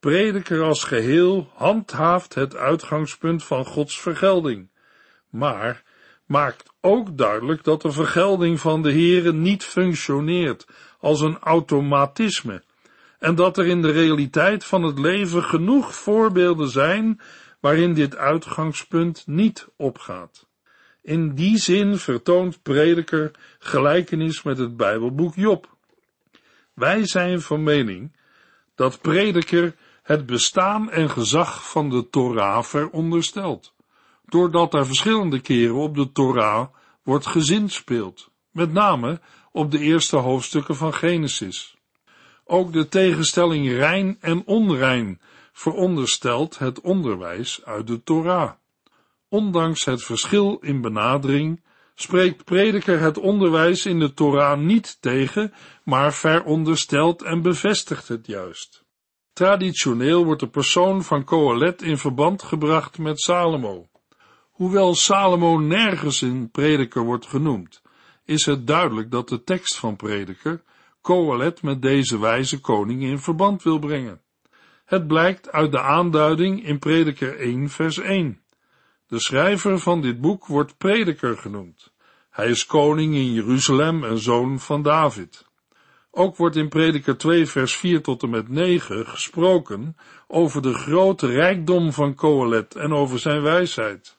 Prediker 0.04 0.62
als 0.62 0.84
geheel 0.84 1.50
handhaaft 1.54 2.34
het 2.34 2.56
uitgangspunt 2.56 3.44
van 3.44 3.64
Gods 3.64 4.00
vergelding, 4.00 4.70
maar 5.30 5.82
maakt 6.26 6.72
ook 6.80 7.18
duidelijk 7.18 7.64
dat 7.64 7.82
de 7.82 7.92
vergelding 7.92 8.60
van 8.60 8.82
de 8.82 8.90
Heere 8.90 9.32
niet 9.32 9.64
functioneert 9.64 10.66
als 10.98 11.20
een 11.20 11.38
automatisme 11.38 12.62
en 13.18 13.34
dat 13.34 13.58
er 13.58 13.66
in 13.66 13.82
de 13.82 13.90
realiteit 13.90 14.64
van 14.64 14.82
het 14.82 14.98
leven 14.98 15.42
genoeg 15.42 15.94
voorbeelden 15.94 16.68
zijn 16.68 17.20
waarin 17.60 17.94
dit 17.94 18.16
uitgangspunt 18.16 19.26
niet 19.26 19.68
opgaat. 19.76 20.46
In 21.02 21.34
die 21.34 21.58
zin 21.58 21.96
vertoont 21.96 22.62
prediker 22.62 23.30
gelijkenis 23.58 24.42
met 24.42 24.58
het 24.58 24.76
Bijbelboek 24.76 25.34
Job. 25.34 25.76
Wij 26.74 27.06
zijn 27.06 27.40
van 27.40 27.62
mening 27.62 28.16
dat 28.74 29.00
prediker 29.00 29.74
het 30.04 30.26
bestaan 30.26 30.90
en 30.90 31.10
gezag 31.10 31.70
van 31.70 31.90
de 31.90 32.08
Torah 32.10 32.62
veronderstelt, 32.62 33.74
doordat 34.26 34.74
er 34.74 34.86
verschillende 34.86 35.40
keren 35.40 35.74
op 35.74 35.94
de 35.94 36.12
Torah 36.12 36.68
wordt 37.02 37.26
gezinspeeld, 37.26 38.30
met 38.50 38.72
name 38.72 39.20
op 39.52 39.70
de 39.70 39.78
eerste 39.78 40.16
hoofdstukken 40.16 40.76
van 40.76 40.94
Genesis. 40.94 41.76
Ook 42.44 42.72
de 42.72 42.88
tegenstelling 42.88 43.68
rein 43.68 44.16
en 44.20 44.42
onrein 44.46 45.20
veronderstelt 45.52 46.58
het 46.58 46.80
onderwijs 46.80 47.64
uit 47.64 47.86
de 47.86 48.02
Torah. 48.02 48.50
Ondanks 49.28 49.84
het 49.84 50.02
verschil 50.02 50.58
in 50.60 50.80
benadering 50.80 51.64
spreekt 51.94 52.44
prediker 52.44 53.00
het 53.00 53.18
onderwijs 53.18 53.86
in 53.86 53.98
de 53.98 54.14
Torah 54.14 54.58
niet 54.58 54.96
tegen, 55.00 55.52
maar 55.84 56.14
veronderstelt 56.14 57.22
en 57.22 57.42
bevestigt 57.42 58.08
het 58.08 58.26
juist. 58.26 58.83
Traditioneel 59.34 60.24
wordt 60.24 60.40
de 60.40 60.48
persoon 60.48 61.04
van 61.04 61.24
Kohelet 61.24 61.82
in 61.82 61.98
verband 61.98 62.42
gebracht 62.42 62.98
met 62.98 63.20
Salomo. 63.20 63.88
Hoewel 64.50 64.94
Salomo 64.94 65.58
nergens 65.58 66.22
in 66.22 66.50
prediker 66.50 67.04
wordt 67.04 67.26
genoemd, 67.26 67.82
is 68.24 68.46
het 68.46 68.66
duidelijk 68.66 69.10
dat 69.10 69.28
de 69.28 69.44
tekst 69.44 69.76
van 69.76 69.96
prediker 69.96 70.62
Kohelet 71.00 71.62
met 71.62 71.82
deze 71.82 72.18
wijze 72.18 72.60
koning 72.60 73.02
in 73.02 73.18
verband 73.18 73.62
wil 73.62 73.78
brengen. 73.78 74.20
Het 74.84 75.06
blijkt 75.06 75.52
uit 75.52 75.72
de 75.72 75.80
aanduiding 75.80 76.64
in 76.64 76.78
prediker 76.78 77.38
1 77.38 77.68
vers 77.68 77.98
1. 77.98 78.40
De 79.06 79.20
schrijver 79.20 79.78
van 79.78 80.00
dit 80.00 80.20
boek 80.20 80.46
wordt 80.46 80.76
prediker 80.78 81.36
genoemd. 81.36 81.92
Hij 82.30 82.48
is 82.48 82.66
koning 82.66 83.14
in 83.14 83.32
Jeruzalem 83.32 84.04
en 84.04 84.18
zoon 84.18 84.60
van 84.60 84.82
David. 84.82 85.46
Ook 86.16 86.36
wordt 86.36 86.56
in 86.56 86.68
prediker 86.68 87.16
2 87.16 87.46
vers 87.46 87.76
4 87.76 88.02
tot 88.02 88.22
en 88.22 88.30
met 88.30 88.48
9 88.48 89.06
gesproken 89.06 89.96
over 90.26 90.62
de 90.62 90.74
grote 90.74 91.26
rijkdom 91.26 91.92
van 91.92 92.14
Kohelet 92.14 92.74
en 92.74 92.92
over 92.92 93.18
zijn 93.18 93.42
wijsheid. 93.42 94.16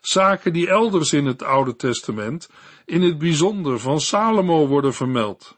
Zaken 0.00 0.52
die 0.52 0.68
elders 0.68 1.12
in 1.12 1.26
het 1.26 1.42
Oude 1.42 1.76
Testament 1.76 2.50
in 2.84 3.02
het 3.02 3.18
bijzonder 3.18 3.78
van 3.78 4.00
Salomo 4.00 4.66
worden 4.66 4.94
vermeld. 4.94 5.56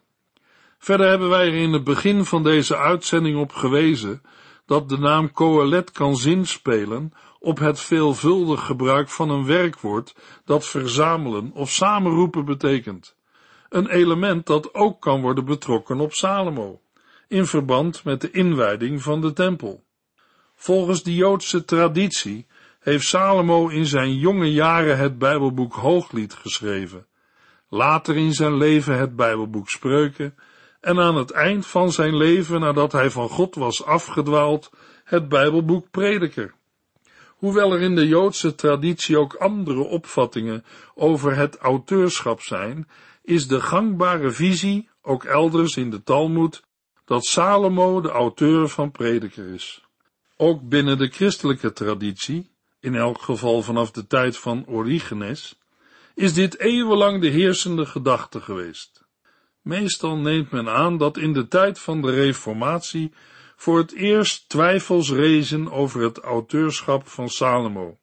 Verder 0.78 1.08
hebben 1.08 1.28
wij 1.28 1.46
er 1.46 1.54
in 1.54 1.72
het 1.72 1.84
begin 1.84 2.24
van 2.24 2.42
deze 2.42 2.76
uitzending 2.76 3.38
op 3.38 3.52
gewezen 3.52 4.22
dat 4.66 4.88
de 4.88 4.98
naam 4.98 5.32
Kohelet 5.32 5.90
kan 5.90 6.16
zinspelen 6.16 7.12
op 7.38 7.58
het 7.58 7.80
veelvuldig 7.80 8.66
gebruik 8.66 9.08
van 9.08 9.30
een 9.30 9.46
werkwoord 9.46 10.14
dat 10.44 10.66
verzamelen 10.66 11.50
of 11.54 11.70
samenroepen 11.70 12.44
betekent. 12.44 13.16
Een 13.72 13.88
element 13.88 14.46
dat 14.46 14.74
ook 14.74 15.00
kan 15.00 15.20
worden 15.20 15.44
betrokken 15.44 16.00
op 16.00 16.12
Salomo, 16.12 16.80
in 17.28 17.46
verband 17.46 18.04
met 18.04 18.20
de 18.20 18.30
inwijding 18.30 19.02
van 19.02 19.20
de 19.20 19.32
tempel. 19.32 19.84
Volgens 20.54 21.02
de 21.02 21.14
Joodse 21.14 21.64
traditie 21.64 22.46
heeft 22.80 23.06
Salomo 23.06 23.68
in 23.68 23.86
zijn 23.86 24.14
jonge 24.14 24.52
jaren 24.52 24.98
het 24.98 25.18
Bijbelboek 25.18 25.74
Hooglied 25.74 26.34
geschreven, 26.34 27.06
later 27.68 28.16
in 28.16 28.32
zijn 28.32 28.56
leven 28.56 28.98
het 28.98 29.16
Bijbelboek 29.16 29.68
Spreuken 29.68 30.34
en 30.80 30.98
aan 30.98 31.16
het 31.16 31.30
eind 31.30 31.66
van 31.66 31.92
zijn 31.92 32.16
leven, 32.16 32.60
nadat 32.60 32.92
hij 32.92 33.10
van 33.10 33.28
God 33.28 33.54
was 33.54 33.84
afgedwaald, 33.84 34.70
het 35.04 35.28
Bijbelboek 35.28 35.90
Prediker. 35.90 36.54
Hoewel 37.28 37.72
er 37.72 37.80
in 37.80 37.94
de 37.94 38.06
Joodse 38.06 38.54
traditie 38.54 39.18
ook 39.18 39.34
andere 39.34 39.82
opvattingen 39.82 40.64
over 40.94 41.36
het 41.36 41.58
auteurschap 41.58 42.40
zijn, 42.40 42.88
is 43.22 43.48
de 43.48 43.60
gangbare 43.60 44.30
visie, 44.30 44.88
ook 45.02 45.24
elders 45.24 45.76
in 45.76 45.90
de 45.90 46.02
Talmud, 46.02 46.62
dat 47.04 47.24
Salomo 47.24 48.00
de 48.00 48.10
auteur 48.10 48.68
van 48.68 48.90
Prediker 48.90 49.54
is. 49.54 49.84
Ook 50.36 50.68
binnen 50.68 50.98
de 50.98 51.08
christelijke 51.08 51.72
traditie, 51.72 52.50
in 52.80 52.94
elk 52.94 53.22
geval 53.22 53.62
vanaf 53.62 53.90
de 53.90 54.06
tijd 54.06 54.38
van 54.38 54.66
Origenes, 54.66 55.58
is 56.14 56.34
dit 56.34 56.58
eeuwenlang 56.58 57.20
de 57.20 57.28
heersende 57.28 57.86
gedachte 57.86 58.40
geweest. 58.40 59.04
Meestal 59.60 60.16
neemt 60.16 60.50
men 60.50 60.68
aan 60.68 60.96
dat 60.98 61.16
in 61.16 61.32
de 61.32 61.48
tijd 61.48 61.78
van 61.78 62.02
de 62.02 62.10
Reformatie 62.10 63.12
voor 63.56 63.78
het 63.78 63.92
eerst 63.92 64.48
twijfels 64.48 65.10
rezen 65.10 65.70
over 65.70 66.02
het 66.02 66.18
auteurschap 66.18 67.08
van 67.08 67.28
Salomo. 67.28 67.98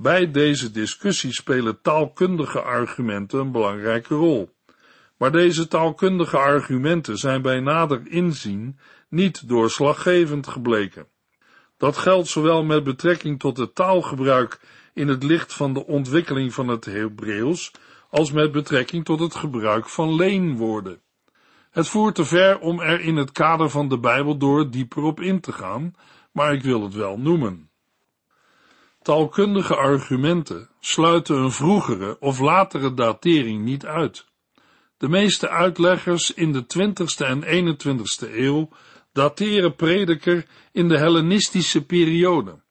Bij 0.00 0.30
deze 0.30 0.70
discussie 0.70 1.32
spelen 1.32 1.80
taalkundige 1.80 2.62
argumenten 2.62 3.40
een 3.40 3.52
belangrijke 3.52 4.14
rol. 4.14 4.54
Maar 5.16 5.32
deze 5.32 5.68
taalkundige 5.68 6.36
argumenten 6.36 7.16
zijn 7.16 7.42
bij 7.42 7.60
nader 7.60 8.02
inzien 8.04 8.78
niet 9.08 9.48
doorslaggevend 9.48 10.46
gebleken. 10.46 11.06
Dat 11.76 11.96
geldt 11.96 12.28
zowel 12.28 12.64
met 12.64 12.84
betrekking 12.84 13.38
tot 13.38 13.56
het 13.56 13.74
taalgebruik 13.74 14.60
in 14.94 15.08
het 15.08 15.22
licht 15.22 15.54
van 15.54 15.72
de 15.74 15.86
ontwikkeling 15.86 16.54
van 16.54 16.68
het 16.68 16.84
Hebreeuws 16.84 17.72
als 18.10 18.32
met 18.32 18.52
betrekking 18.52 19.04
tot 19.04 19.20
het 19.20 19.34
gebruik 19.34 19.88
van 19.88 20.14
leenwoorden. 20.14 21.00
Het 21.70 21.88
voert 21.88 22.14
te 22.14 22.24
ver 22.24 22.58
om 22.58 22.80
er 22.80 23.00
in 23.00 23.16
het 23.16 23.32
kader 23.32 23.70
van 23.70 23.88
de 23.88 23.98
Bijbel 23.98 24.36
door 24.36 24.70
dieper 24.70 25.02
op 25.02 25.20
in 25.20 25.40
te 25.40 25.52
gaan, 25.52 25.94
maar 26.32 26.52
ik 26.52 26.62
wil 26.62 26.82
het 26.82 26.94
wel 26.94 27.18
noemen. 27.18 27.67
Taalkundige 29.08 29.76
argumenten 29.76 30.68
sluiten 30.80 31.36
een 31.36 31.52
vroegere 31.52 32.16
of 32.20 32.38
latere 32.38 32.94
datering 32.94 33.64
niet 33.64 33.86
uit. 33.86 34.26
De 34.96 35.08
meeste 35.08 35.48
uitleggers 35.48 36.34
in 36.34 36.52
de 36.52 36.62
20ste 36.62 37.26
en 37.26 37.44
21ste 37.44 38.34
eeuw 38.34 38.68
dateren 39.12 39.76
prediker 39.76 40.46
in 40.72 40.88
de 40.88 40.98
Hellenistische 40.98 41.84
periode. 41.84 42.62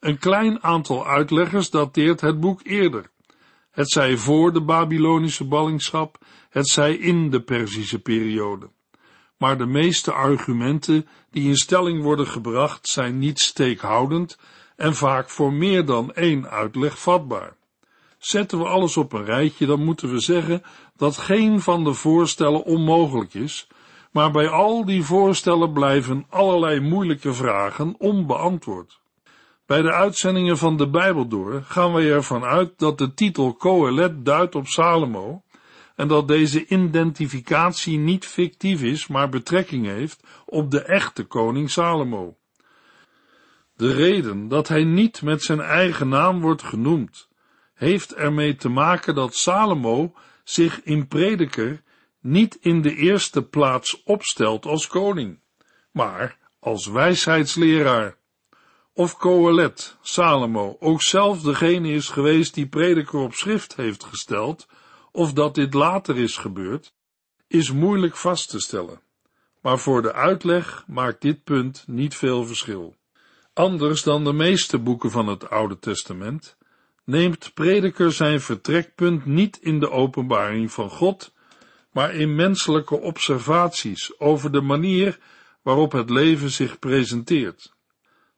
Een 0.00 0.18
klein 0.18 0.62
aantal 0.62 1.06
uitleggers 1.06 1.70
dateert 1.70 2.20
het 2.20 2.40
boek 2.40 2.60
eerder, 2.64 3.10
het 3.70 3.90
zij 3.90 4.16
voor 4.16 4.52
de 4.52 4.62
Babylonische 4.62 5.44
ballingschap, 5.44 6.18
het 6.50 6.68
zij 6.68 6.94
in 6.94 7.30
de 7.30 7.40
Perzische 7.40 7.98
periode. 7.98 8.70
Maar 9.38 9.58
de 9.58 9.66
meeste 9.66 10.12
argumenten 10.12 11.06
die 11.30 11.48
in 11.48 11.56
stelling 11.56 12.02
worden 12.02 12.26
gebracht 12.26 12.88
zijn 12.88 13.18
niet 13.18 13.40
steekhoudend 13.40 14.38
en 14.76 14.94
vaak 14.94 15.30
voor 15.30 15.52
meer 15.52 15.84
dan 15.84 16.12
één 16.12 16.50
uitleg 16.50 16.98
vatbaar. 16.98 17.56
Zetten 18.18 18.58
we 18.58 18.64
alles 18.64 18.96
op 18.96 19.12
een 19.12 19.24
rijtje, 19.24 19.66
dan 19.66 19.84
moeten 19.84 20.10
we 20.10 20.18
zeggen 20.18 20.62
dat 20.96 21.16
geen 21.16 21.60
van 21.60 21.84
de 21.84 21.94
voorstellen 21.94 22.64
onmogelijk 22.64 23.34
is, 23.34 23.68
maar 24.10 24.30
bij 24.30 24.48
al 24.48 24.84
die 24.84 25.04
voorstellen 25.04 25.72
blijven 25.72 26.26
allerlei 26.28 26.80
moeilijke 26.80 27.32
vragen 27.32 27.94
onbeantwoord. 27.98 29.00
Bij 29.66 29.82
de 29.82 29.92
uitzendingen 29.92 30.58
van 30.58 30.76
de 30.76 30.88
Bijbel 30.88 31.28
door 31.28 31.62
gaan 31.62 31.92
wij 31.92 32.10
ervan 32.10 32.44
uit 32.44 32.78
dat 32.78 32.98
de 32.98 33.14
titel 33.14 33.54
Kohelet 33.54 34.24
duidt 34.24 34.54
op 34.54 34.66
Salomo 34.66 35.42
en 35.96 36.08
dat 36.08 36.28
deze 36.28 36.66
identificatie 36.66 37.98
niet 37.98 38.26
fictief 38.26 38.82
is, 38.82 39.06
maar 39.06 39.28
betrekking 39.28 39.86
heeft 39.86 40.22
op 40.46 40.70
de 40.70 40.82
echte 40.82 41.24
koning 41.24 41.70
Salomo. 41.70 42.36
De 43.76 43.92
reden 43.92 44.48
dat 44.48 44.68
hij 44.68 44.84
niet 44.84 45.22
met 45.22 45.42
zijn 45.42 45.60
eigen 45.60 46.08
naam 46.08 46.40
wordt 46.40 46.62
genoemd, 46.62 47.28
heeft 47.74 48.14
ermee 48.14 48.56
te 48.56 48.68
maken 48.68 49.14
dat 49.14 49.34
Salomo 49.34 50.14
zich 50.44 50.82
in 50.82 51.08
prediker 51.08 51.82
niet 52.20 52.58
in 52.60 52.82
de 52.82 52.94
eerste 52.94 53.42
plaats 53.42 54.02
opstelt 54.02 54.66
als 54.66 54.86
koning, 54.86 55.40
maar 55.90 56.38
als 56.58 56.86
wijsheidsleraar. 56.86 58.16
Of 58.92 59.16
Coelet, 59.16 59.96
Salomo, 60.00 60.76
ook 60.80 61.02
zelf 61.02 61.42
degene 61.42 61.88
is 61.92 62.08
geweest 62.08 62.54
die 62.54 62.68
prediker 62.68 63.18
op 63.18 63.34
schrift 63.34 63.76
heeft 63.76 64.04
gesteld, 64.04 64.68
of 65.12 65.32
dat 65.32 65.54
dit 65.54 65.74
later 65.74 66.18
is 66.18 66.36
gebeurd, 66.36 66.94
is 67.46 67.72
moeilijk 67.72 68.16
vast 68.16 68.50
te 68.50 68.60
stellen. 68.60 69.00
Maar 69.60 69.78
voor 69.78 70.02
de 70.02 70.12
uitleg 70.12 70.84
maakt 70.86 71.20
dit 71.20 71.44
punt 71.44 71.84
niet 71.86 72.14
veel 72.14 72.44
verschil. 72.44 72.95
Anders 73.56 74.02
dan 74.02 74.24
de 74.24 74.32
meeste 74.32 74.78
boeken 74.78 75.10
van 75.10 75.26
het 75.26 75.50
Oude 75.50 75.78
Testament, 75.78 76.56
neemt 77.04 77.54
prediker 77.54 78.12
zijn 78.12 78.40
vertrekpunt 78.40 79.26
niet 79.26 79.58
in 79.60 79.80
de 79.80 79.90
openbaring 79.90 80.72
van 80.72 80.90
God, 80.90 81.32
maar 81.92 82.14
in 82.14 82.34
menselijke 82.34 83.00
observaties 83.00 84.20
over 84.20 84.52
de 84.52 84.60
manier 84.60 85.18
waarop 85.62 85.92
het 85.92 86.10
leven 86.10 86.50
zich 86.50 86.78
presenteert. 86.78 87.74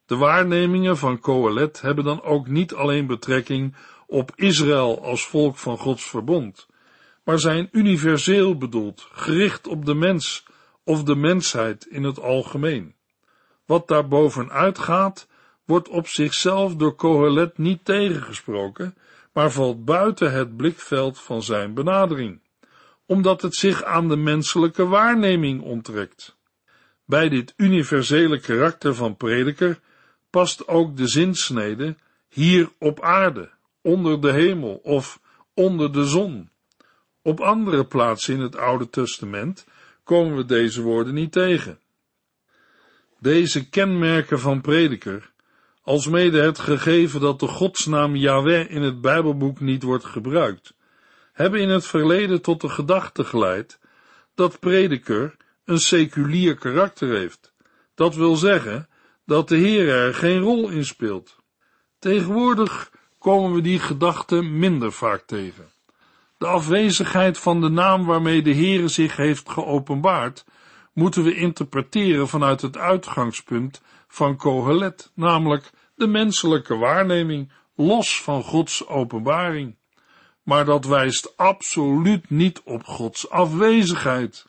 De 0.05 0.15
waarnemingen 0.15 0.97
van 0.97 1.19
Coelet 1.19 1.81
hebben 1.81 2.03
dan 2.03 2.21
ook 2.21 2.47
niet 2.47 2.73
alleen 2.73 3.07
betrekking 3.07 3.75
op 4.07 4.31
Israël 4.35 5.03
als 5.03 5.27
volk 5.27 5.57
van 5.57 5.77
Gods 5.77 6.03
verbond, 6.03 6.67
maar 7.23 7.39
zijn 7.39 7.69
universeel 7.71 8.57
bedoeld, 8.57 9.07
gericht 9.11 9.67
op 9.67 9.85
de 9.85 9.95
mens 9.95 10.45
of 10.83 11.03
de 11.03 11.15
mensheid 11.15 11.85
in 11.85 12.03
het 12.03 12.19
algemeen. 12.19 12.97
Wat 13.69 13.87
daarbovenuit 13.87 14.79
gaat, 14.79 15.27
wordt 15.65 15.89
op 15.89 16.07
zichzelf 16.07 16.75
door 16.75 16.95
Coelet 16.95 17.57
niet 17.57 17.85
tegengesproken, 17.85 18.95
maar 19.33 19.51
valt 19.51 19.85
buiten 19.85 20.31
het 20.31 20.57
blikveld 20.57 21.19
van 21.19 21.43
zijn 21.43 21.73
benadering, 21.73 22.41
omdat 23.05 23.41
het 23.41 23.55
zich 23.55 23.83
aan 23.83 24.07
de 24.07 24.15
menselijke 24.15 24.85
waarneming 24.85 25.61
onttrekt. 25.61 26.37
Bij 27.05 27.29
dit 27.29 27.53
universele 27.57 28.39
karakter 28.39 28.95
van 28.95 29.17
prediker 29.17 29.79
past 30.29 30.67
ook 30.67 30.97
de 30.97 31.07
zinsnede 31.07 31.95
hier 32.29 32.69
op 32.79 33.01
aarde, 33.01 33.49
onder 33.81 34.21
de 34.21 34.31
hemel 34.31 34.79
of 34.83 35.21
onder 35.53 35.93
de 35.93 36.05
zon. 36.05 36.49
Op 37.21 37.39
andere 37.39 37.85
plaatsen 37.85 38.33
in 38.33 38.41
het 38.41 38.55
Oude 38.55 38.89
Testament 38.89 39.65
komen 40.03 40.35
we 40.35 40.45
deze 40.45 40.81
woorden 40.81 41.13
niet 41.13 41.31
tegen. 41.31 41.79
Deze 43.19 43.69
kenmerken 43.69 44.39
van 44.39 44.61
prediker, 44.61 45.31
alsmede 45.81 46.41
het 46.41 46.59
gegeven 46.59 47.21
dat 47.21 47.39
de 47.39 47.47
godsnaam 47.47 48.15
Yahweh 48.15 48.71
in 48.71 48.81
het 48.81 49.01
Bijbelboek 49.01 49.59
niet 49.59 49.83
wordt 49.83 50.05
gebruikt, 50.05 50.73
hebben 51.33 51.59
in 51.59 51.69
het 51.69 51.85
verleden 51.85 52.41
tot 52.41 52.61
de 52.61 52.69
gedachte 52.69 53.23
geleid 53.23 53.79
dat 54.35 54.59
prediker 54.59 55.35
een 55.65 55.79
seculier 55.79 56.55
karakter 56.55 57.17
heeft. 57.17 57.53
Dat 57.95 58.15
wil 58.15 58.35
zeggen 58.35 58.87
dat 59.25 59.47
de 59.47 59.57
Heer 59.57 59.89
er 59.89 60.13
geen 60.13 60.39
rol 60.39 60.69
in 60.69 60.85
speelt. 60.85 61.35
Tegenwoordig 61.99 62.91
komen 63.17 63.53
we 63.53 63.61
die 63.61 63.79
gedachte 63.79 64.41
minder 64.41 64.91
vaak 64.91 65.21
tegen. 65.25 65.71
De 66.37 66.45
afwezigheid 66.47 67.37
van 67.37 67.61
de 67.61 67.69
naam 67.69 68.05
waarmee 68.05 68.41
de 68.41 68.53
Heere 68.53 68.87
zich 68.87 69.15
heeft 69.15 69.49
geopenbaard, 69.49 70.45
moeten 70.99 71.23
we 71.23 71.35
interpreteren 71.35 72.27
vanuit 72.27 72.61
het 72.61 72.77
uitgangspunt 72.77 73.81
van 74.07 74.35
Kohelet, 74.35 75.11
namelijk 75.13 75.71
de 75.95 76.07
menselijke 76.07 76.77
waarneming, 76.77 77.51
los 77.75 78.21
van 78.21 78.43
Gods 78.43 78.87
openbaring. 78.87 79.75
Maar 80.43 80.65
dat 80.65 80.85
wijst 80.85 81.37
absoluut 81.37 82.29
niet 82.29 82.61
op 82.63 82.83
Gods 82.83 83.29
afwezigheid. 83.29 84.47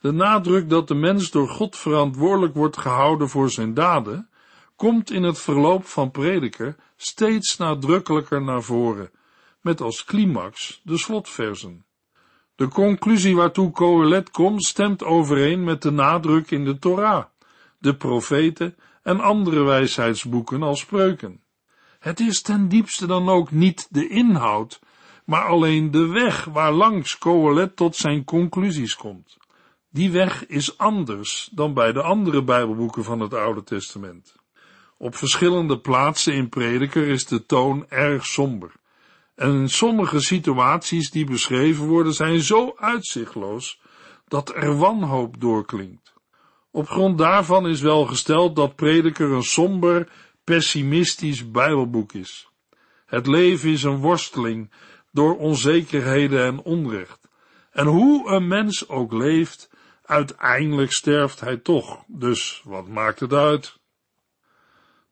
De 0.00 0.12
nadruk 0.12 0.68
dat 0.68 0.88
de 0.88 0.94
mens 0.94 1.30
door 1.30 1.48
God 1.48 1.76
verantwoordelijk 1.76 2.54
wordt 2.54 2.76
gehouden 2.76 3.28
voor 3.28 3.50
zijn 3.50 3.74
daden, 3.74 4.28
komt 4.76 5.10
in 5.10 5.22
het 5.22 5.40
verloop 5.40 5.86
van 5.86 6.10
prediker 6.10 6.76
steeds 6.96 7.56
nadrukkelijker 7.56 8.42
naar 8.42 8.62
voren, 8.62 9.10
met 9.60 9.80
als 9.80 10.04
climax 10.04 10.80
de 10.84 10.98
slotversen. 10.98 11.84
De 12.56 12.68
conclusie 12.68 13.36
waartoe 13.36 13.70
Kohelet 13.70 14.30
komt 14.30 14.64
stemt 14.64 15.04
overeen 15.04 15.64
met 15.64 15.82
de 15.82 15.90
nadruk 15.90 16.50
in 16.50 16.64
de 16.64 16.78
Torah, 16.78 17.24
de 17.78 17.96
profeten 17.96 18.76
en 19.02 19.20
andere 19.20 19.62
wijsheidsboeken 19.62 20.62
als 20.62 20.80
spreuken. 20.80 21.40
Het 21.98 22.20
is 22.20 22.42
ten 22.42 22.68
diepste 22.68 23.06
dan 23.06 23.28
ook 23.28 23.50
niet 23.50 23.88
de 23.90 24.08
inhoud, 24.08 24.80
maar 25.24 25.44
alleen 25.44 25.90
de 25.90 26.06
weg 26.06 26.44
waarlangs 26.44 27.18
Kohelet 27.18 27.76
tot 27.76 27.96
zijn 27.96 28.24
conclusies 28.24 28.96
komt. 28.96 29.36
Die 29.90 30.10
weg 30.10 30.46
is 30.46 30.78
anders 30.78 31.50
dan 31.52 31.74
bij 31.74 31.92
de 31.92 32.02
andere 32.02 32.44
Bijbelboeken 32.44 33.04
van 33.04 33.20
het 33.20 33.34
Oude 33.34 33.62
Testament. 33.62 34.34
Op 34.96 35.14
verschillende 35.14 35.78
plaatsen 35.78 36.34
in 36.34 36.48
Prediker 36.48 37.08
is 37.08 37.26
de 37.26 37.46
toon 37.46 37.86
erg 37.88 38.26
somber. 38.26 38.72
En 39.34 39.68
sommige 39.68 40.20
situaties 40.20 41.10
die 41.10 41.24
beschreven 41.24 41.86
worden 41.86 42.14
zijn 42.14 42.40
zo 42.40 42.74
uitzichtloos 42.76 43.80
dat 44.28 44.54
er 44.54 44.76
wanhoop 44.76 45.40
doorklinkt. 45.40 46.14
Op 46.70 46.88
grond 46.88 47.18
daarvan 47.18 47.68
is 47.68 47.80
wel 47.80 48.04
gesteld 48.04 48.56
dat 48.56 48.74
Prediker 48.74 49.30
een 49.30 49.42
somber, 49.42 50.08
pessimistisch 50.44 51.50
Bijbelboek 51.50 52.12
is. 52.12 52.48
Het 53.06 53.26
leven 53.26 53.70
is 53.70 53.82
een 53.82 54.00
worsteling 54.00 54.70
door 55.12 55.36
onzekerheden 55.36 56.44
en 56.44 56.62
onrecht. 56.62 57.28
En 57.70 57.86
hoe 57.86 58.28
een 58.28 58.48
mens 58.48 58.88
ook 58.88 59.12
leeft, 59.12 59.70
uiteindelijk 60.02 60.92
sterft 60.92 61.40
hij 61.40 61.56
toch. 61.56 62.04
Dus 62.06 62.62
wat 62.64 62.88
maakt 62.88 63.20
het 63.20 63.32
uit? 63.32 63.78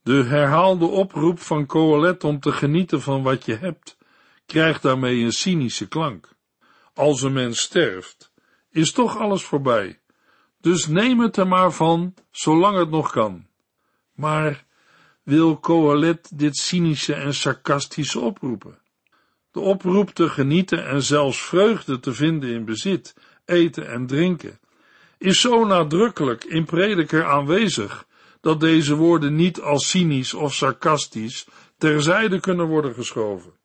De 0.03 0.25
herhaalde 0.25 0.87
oproep 0.87 1.39
van 1.39 1.67
Coelet 1.67 2.25
om 2.25 2.41
te 2.41 2.53
genieten 2.53 3.03
van 3.03 3.23
wat 3.23 3.45
je 3.45 3.57
hebt, 3.57 3.97
krijgt 4.53 4.83
daarmee 4.83 5.25
een 5.25 5.33
cynische 5.33 5.89
klank. 5.89 6.29
Als 6.95 7.23
een 7.23 7.33
mens 7.33 7.61
sterft, 7.61 8.33
is 8.71 8.93
toch 8.93 9.19
alles 9.19 9.43
voorbij. 9.43 9.99
Dus 10.61 10.87
neem 10.87 11.21
het 11.21 11.37
er 11.37 11.49
maar 11.49 11.73
van, 11.73 12.15
zolang 12.31 12.79
het 12.79 12.91
nog 12.91 13.11
kan. 13.11 13.47
Maar 14.15 14.65
wil 15.23 15.61
Coelet 15.61 16.39
dit 16.39 16.57
cynische 16.57 17.15
en 17.15 17.35
sarcastische 17.35 18.21
oproepen? 18.21 18.79
De 19.51 19.61
oproep 19.61 20.11
te 20.11 20.29
genieten 20.29 20.87
en 20.87 21.03
zelfs 21.03 21.43
vreugde 21.43 22.01
te 22.01 22.13
vinden 22.13 22.51
in 22.51 22.65
bezit, 22.65 23.15
eten 23.45 23.89
en 23.89 24.07
drinken, 24.07 24.61
is 25.19 25.41
zo 25.41 25.65
nadrukkelijk 25.65 26.45
in 26.45 26.65
prediker 26.65 27.25
aanwezig, 27.25 28.07
dat 28.41 28.61
deze 28.61 28.95
woorden 28.95 29.35
niet 29.35 29.61
als 29.61 29.89
cynisch 29.89 30.35
of 30.35 30.55
sarcastisch 30.55 31.47
terzijde 31.79 32.41
kunnen 32.41 32.67
worden 32.67 32.95
geschoven. 32.95 33.61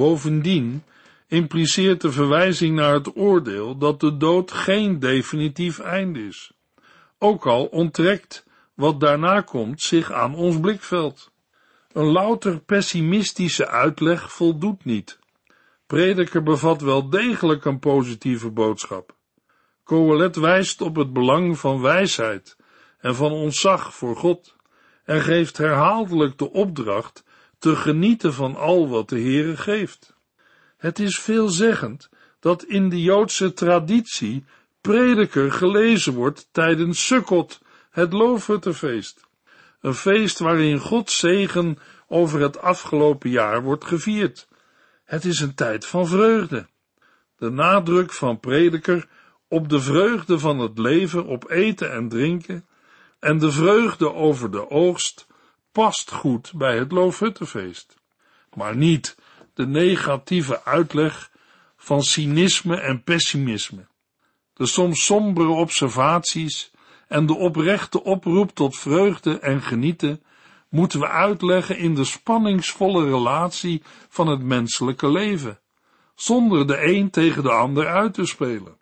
Bovendien 0.00 0.82
impliceert 1.26 2.00
de 2.00 2.12
verwijzing 2.12 2.74
naar 2.74 2.94
het 2.94 3.16
oordeel 3.16 3.78
dat 3.78 4.00
de 4.00 4.16
dood 4.16 4.52
geen 4.52 4.98
definitief 4.98 5.78
einde 5.78 6.26
is, 6.26 6.52
ook 7.18 7.46
al 7.46 7.64
onttrekt 7.66 8.46
wat 8.74 9.00
daarna 9.00 9.40
komt 9.40 9.82
zich 9.82 10.12
aan 10.12 10.34
ons 10.34 10.60
blikveld. 10.60 11.30
Een 11.92 12.04
louter 12.04 12.60
pessimistische 12.60 13.68
uitleg 13.68 14.32
voldoet 14.32 14.84
niet. 14.84 15.18
Prediker 15.86 16.42
bevat 16.42 16.80
wel 16.80 17.10
degelijk 17.10 17.64
een 17.64 17.78
positieve 17.78 18.50
boodschap. 18.50 19.14
Coelet 19.84 20.36
wijst 20.36 20.80
op 20.80 20.96
het 20.96 21.12
belang 21.12 21.58
van 21.58 21.80
wijsheid 21.80 22.56
en 22.98 23.14
van 23.14 23.32
ontzag 23.32 23.94
voor 23.94 24.16
God 24.16 24.56
en 25.04 25.20
geeft 25.20 25.56
herhaaldelijk 25.56 26.38
de 26.38 26.52
opdracht 26.52 27.24
te 27.60 27.76
genieten 27.76 28.32
van 28.32 28.56
al 28.56 28.88
wat 28.88 29.08
de 29.08 29.20
Heere 29.20 29.56
geeft. 29.56 30.14
Het 30.76 30.98
is 30.98 31.18
veelzeggend 31.18 32.08
dat 32.40 32.64
in 32.64 32.88
de 32.88 33.02
Joodse 33.02 33.52
traditie 33.52 34.44
prediker 34.80 35.52
gelezen 35.52 36.14
wordt 36.14 36.48
tijdens 36.52 37.06
Sukkot, 37.06 37.60
het 37.90 38.12
Loofhuttenfeest. 38.12 39.20
Een 39.80 39.94
feest 39.94 40.38
waarin 40.38 40.78
Gods 40.78 41.18
zegen 41.18 41.78
over 42.08 42.40
het 42.40 42.60
afgelopen 42.60 43.30
jaar 43.30 43.62
wordt 43.62 43.84
gevierd. 43.84 44.48
Het 45.04 45.24
is 45.24 45.40
een 45.40 45.54
tijd 45.54 45.86
van 45.86 46.06
vreugde. 46.06 46.68
De 47.36 47.50
nadruk 47.50 48.12
van 48.12 48.40
prediker 48.40 49.08
op 49.48 49.68
de 49.68 49.80
vreugde 49.80 50.38
van 50.38 50.58
het 50.58 50.78
leven, 50.78 51.26
op 51.26 51.50
eten 51.50 51.92
en 51.92 52.08
drinken, 52.08 52.66
en 53.18 53.38
de 53.38 53.52
vreugde 53.52 54.12
over 54.12 54.50
de 54.50 54.70
oogst 54.70 55.26
past 55.72 56.10
goed 56.10 56.52
bij 56.54 56.78
het 56.78 56.92
Loofhuttenfeest, 56.92 57.96
maar 58.54 58.76
niet 58.76 59.16
de 59.54 59.66
negatieve 59.66 60.64
uitleg 60.64 61.30
van 61.76 62.02
cynisme 62.02 62.80
en 62.80 63.02
pessimisme, 63.02 63.86
de 64.54 64.66
soms 64.66 65.04
sombere 65.04 65.48
observaties 65.48 66.70
en 67.08 67.26
de 67.26 67.36
oprechte 67.36 68.02
oproep 68.02 68.54
tot 68.54 68.76
vreugde 68.76 69.38
en 69.38 69.62
genieten 69.62 70.22
moeten 70.68 71.00
we 71.00 71.08
uitleggen 71.08 71.78
in 71.78 71.94
de 71.94 72.04
spanningsvolle 72.04 73.04
relatie 73.04 73.82
van 74.08 74.26
het 74.26 74.42
menselijke 74.42 75.10
leven, 75.10 75.60
zonder 76.14 76.66
de 76.66 76.84
een 76.84 77.10
tegen 77.10 77.42
de 77.42 77.50
ander 77.52 77.86
uit 77.86 78.14
te 78.14 78.26
spelen. 78.26 78.78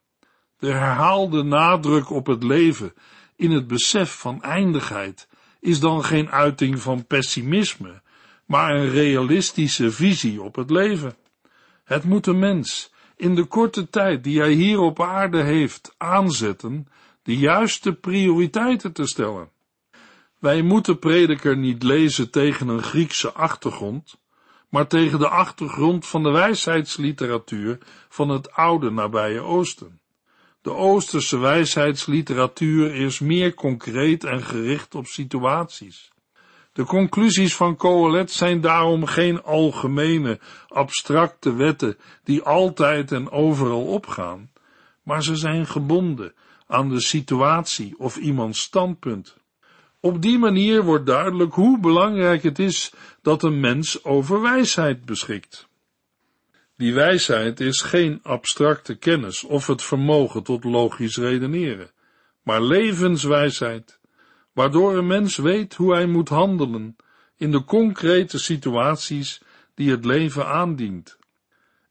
De 0.58 0.72
herhaalde 0.72 1.42
nadruk 1.42 2.10
op 2.10 2.26
het 2.26 2.42
leven 2.42 2.94
in 3.36 3.50
het 3.50 3.66
besef 3.66 4.18
van 4.18 4.42
eindigheid 4.42 5.27
is 5.60 5.80
dan 5.80 6.04
geen 6.04 6.30
uiting 6.30 6.80
van 6.80 7.06
pessimisme, 7.06 8.02
maar 8.44 8.74
een 8.74 8.90
realistische 8.90 9.90
visie 9.90 10.42
op 10.42 10.54
het 10.54 10.70
leven. 10.70 11.16
Het 11.84 12.04
moet 12.04 12.26
een 12.26 12.38
mens 12.38 12.92
in 13.16 13.34
de 13.34 13.44
korte 13.44 13.90
tijd 13.90 14.24
die 14.24 14.38
hij 14.40 14.52
hier 14.52 14.78
op 14.78 15.02
aarde 15.02 15.42
heeft 15.42 15.94
aanzetten 15.96 16.88
de 17.22 17.36
juiste 17.36 17.92
prioriteiten 17.92 18.92
te 18.92 19.06
stellen. 19.06 19.50
Wij 20.38 20.62
moeten 20.62 20.98
prediker 20.98 21.56
niet 21.56 21.82
lezen 21.82 22.30
tegen 22.30 22.68
een 22.68 22.82
Griekse 22.82 23.32
achtergrond, 23.32 24.18
maar 24.68 24.86
tegen 24.86 25.18
de 25.18 25.28
achtergrond 25.28 26.06
van 26.06 26.22
de 26.22 26.30
wijsheidsliteratuur 26.30 27.78
van 28.08 28.28
het 28.28 28.52
oude 28.52 28.90
nabije 28.90 29.40
Oosten. 29.40 30.00
De 30.68 30.74
Oosterse 30.74 31.38
wijsheidsliteratuur 31.38 32.94
is 32.94 33.18
meer 33.18 33.54
concreet 33.54 34.24
en 34.24 34.42
gericht 34.42 34.94
op 34.94 35.06
situaties. 35.06 36.10
De 36.72 36.84
conclusies 36.84 37.56
van 37.56 37.76
Coelet 37.76 38.30
zijn 38.30 38.60
daarom 38.60 39.06
geen 39.06 39.42
algemene, 39.42 40.40
abstracte 40.68 41.52
wetten 41.52 41.96
die 42.24 42.42
altijd 42.42 43.12
en 43.12 43.30
overal 43.30 43.84
opgaan, 43.84 44.50
maar 45.02 45.22
ze 45.22 45.36
zijn 45.36 45.66
gebonden 45.66 46.32
aan 46.66 46.88
de 46.88 47.00
situatie 47.00 47.94
of 47.98 48.16
iemands 48.16 48.60
standpunt. 48.60 49.36
Op 50.00 50.22
die 50.22 50.38
manier 50.38 50.84
wordt 50.84 51.06
duidelijk 51.06 51.54
hoe 51.54 51.80
belangrijk 51.80 52.42
het 52.42 52.58
is 52.58 52.92
dat 53.22 53.42
een 53.42 53.60
mens 53.60 54.04
over 54.04 54.40
wijsheid 54.40 55.04
beschikt. 55.04 55.67
Die 56.78 56.94
wijsheid 56.94 57.60
is 57.60 57.82
geen 57.82 58.20
abstracte 58.22 58.94
kennis 58.94 59.44
of 59.44 59.66
het 59.66 59.82
vermogen 59.82 60.42
tot 60.42 60.64
logisch 60.64 61.16
redeneren, 61.16 61.90
maar 62.42 62.62
levenswijsheid, 62.62 63.98
waardoor 64.52 64.96
een 64.96 65.06
mens 65.06 65.36
weet 65.36 65.74
hoe 65.74 65.94
hij 65.94 66.06
moet 66.06 66.28
handelen 66.28 66.96
in 67.36 67.50
de 67.50 67.64
concrete 67.64 68.38
situaties 68.38 69.40
die 69.74 69.90
het 69.90 70.04
leven 70.04 70.46
aandient. 70.46 71.18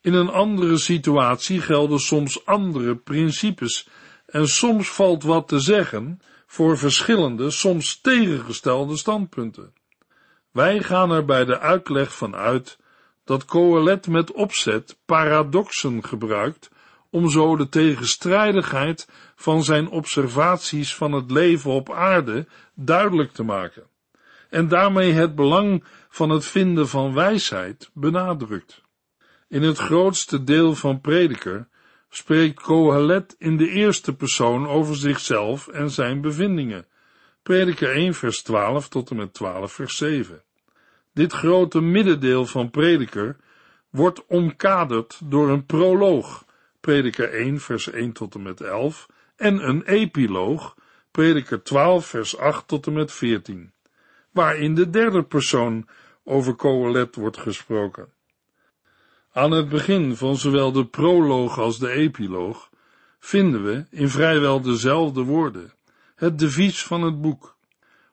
In 0.01 0.13
een 0.13 0.29
andere 0.29 0.77
situatie 0.77 1.61
gelden 1.61 1.99
soms 1.99 2.45
andere 2.45 2.95
principes 2.95 3.87
en 4.25 4.47
soms 4.47 4.89
valt 4.89 5.23
wat 5.23 5.47
te 5.47 5.59
zeggen 5.59 6.19
voor 6.45 6.77
verschillende, 6.77 7.51
soms 7.51 8.01
tegengestelde 8.01 8.97
standpunten. 8.97 9.73
Wij 10.51 10.83
gaan 10.83 11.11
er 11.11 11.25
bij 11.25 11.45
de 11.45 11.59
uitleg 11.59 12.15
van 12.17 12.35
uit 12.35 12.77
dat 13.27 13.45
Coelet 13.45 14.07
met 14.07 14.31
opzet 14.31 14.97
paradoxen 15.05 16.03
gebruikt 16.03 16.69
om 17.09 17.29
zo 17.29 17.55
de 17.55 17.69
tegenstrijdigheid 17.69 19.09
van 19.35 19.63
zijn 19.63 19.89
observaties 19.89 20.95
van 20.95 21.11
het 21.11 21.31
leven 21.31 21.71
op 21.71 21.91
aarde 21.91 22.47
duidelijk 22.73 23.31
te 23.31 23.43
maken 23.43 23.87
en 24.49 24.67
daarmee 24.67 25.11
het 25.11 25.35
belang 25.35 25.83
van 26.09 26.29
het 26.29 26.45
vinden 26.45 26.87
van 26.87 27.13
wijsheid 27.13 27.89
benadrukt. 27.93 28.81
In 29.47 29.61
het 29.61 29.77
grootste 29.77 30.43
deel 30.43 30.75
van 30.75 31.01
Prediker 31.01 31.67
spreekt 32.09 32.61
Kohelet 32.61 33.35
in 33.37 33.57
de 33.57 33.69
eerste 33.69 34.15
persoon 34.15 34.67
over 34.67 34.95
zichzelf 34.95 35.67
en 35.67 35.91
zijn 35.91 36.21
bevindingen. 36.21 36.87
Prediker 37.43 37.91
1 37.91 38.13
vers 38.13 38.41
12 38.41 38.87
tot 38.87 39.09
en 39.09 39.15
met 39.15 39.33
12 39.33 39.73
vers 39.73 39.97
7. 39.97 40.43
Dit 41.17 41.33
grote 41.33 41.81
middendeel 41.81 42.45
van 42.45 42.69
Prediker 42.69 43.35
wordt 43.89 44.25
omkaderd 44.25 45.19
door 45.23 45.49
een 45.49 45.65
proloog, 45.65 46.45
Prediker 46.79 47.33
1 47.33 47.59
vers 47.59 47.89
1 47.89 48.11
tot 48.11 48.35
en 48.35 48.41
met 48.41 48.61
11, 48.61 49.07
en 49.35 49.67
een 49.67 49.83
epiloog, 49.83 50.75
Prediker 51.11 51.63
12 51.63 52.05
vers 52.05 52.37
8 52.37 52.67
tot 52.67 52.87
en 52.87 52.93
met 52.93 53.11
14, 53.11 53.71
waarin 54.31 54.75
de 54.75 54.89
derde 54.89 55.23
persoon 55.23 55.87
over 56.23 56.55
Kohelet 56.55 57.15
wordt 57.15 57.37
gesproken. 57.37 58.07
Aan 59.31 59.51
het 59.51 59.69
begin 59.69 60.15
van 60.15 60.35
zowel 60.35 60.71
de 60.71 60.85
proloog 60.85 61.59
als 61.59 61.79
de 61.79 61.89
epiloog 61.89 62.69
vinden 63.19 63.63
we 63.63 63.85
in 63.89 64.09
vrijwel 64.09 64.61
dezelfde 64.61 65.21
woorden. 65.21 65.73
Het 66.15 66.39
devies 66.39 66.83
van 66.83 67.01
het 67.01 67.21
boek, 67.21 67.55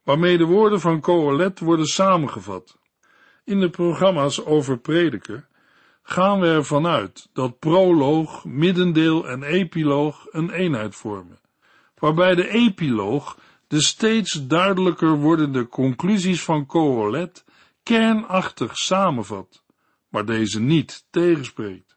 waarmee 0.02 0.38
de 0.38 0.44
woorden 0.44 0.80
van 0.80 1.00
Coelet 1.00 1.60
worden 1.60 1.86
samengevat. 1.86 2.82
In 3.44 3.60
de 3.60 3.70
programma's 3.70 4.44
over 4.44 4.78
prediker 4.78 5.46
gaan 6.02 6.40
we 6.40 6.46
ervan 6.46 6.86
uit 6.86 7.28
dat 7.32 7.58
proloog, 7.58 8.44
middendeel 8.44 9.28
en 9.28 9.42
epiloog 9.42 10.26
een 10.30 10.50
eenheid 10.50 10.94
vormen, 10.94 11.38
waarbij 11.98 12.34
de 12.34 12.48
epiloog 12.48 13.38
de 13.68 13.82
steeds 13.82 14.46
duidelijker 14.46 15.16
wordende 15.16 15.68
conclusies 15.68 16.42
van 16.42 16.66
Coelet 16.66 17.44
kernachtig 17.82 18.76
samenvat 18.76 19.64
maar 20.14 20.24
deze 20.24 20.60
niet 20.60 21.04
tegenspreekt. 21.10 21.96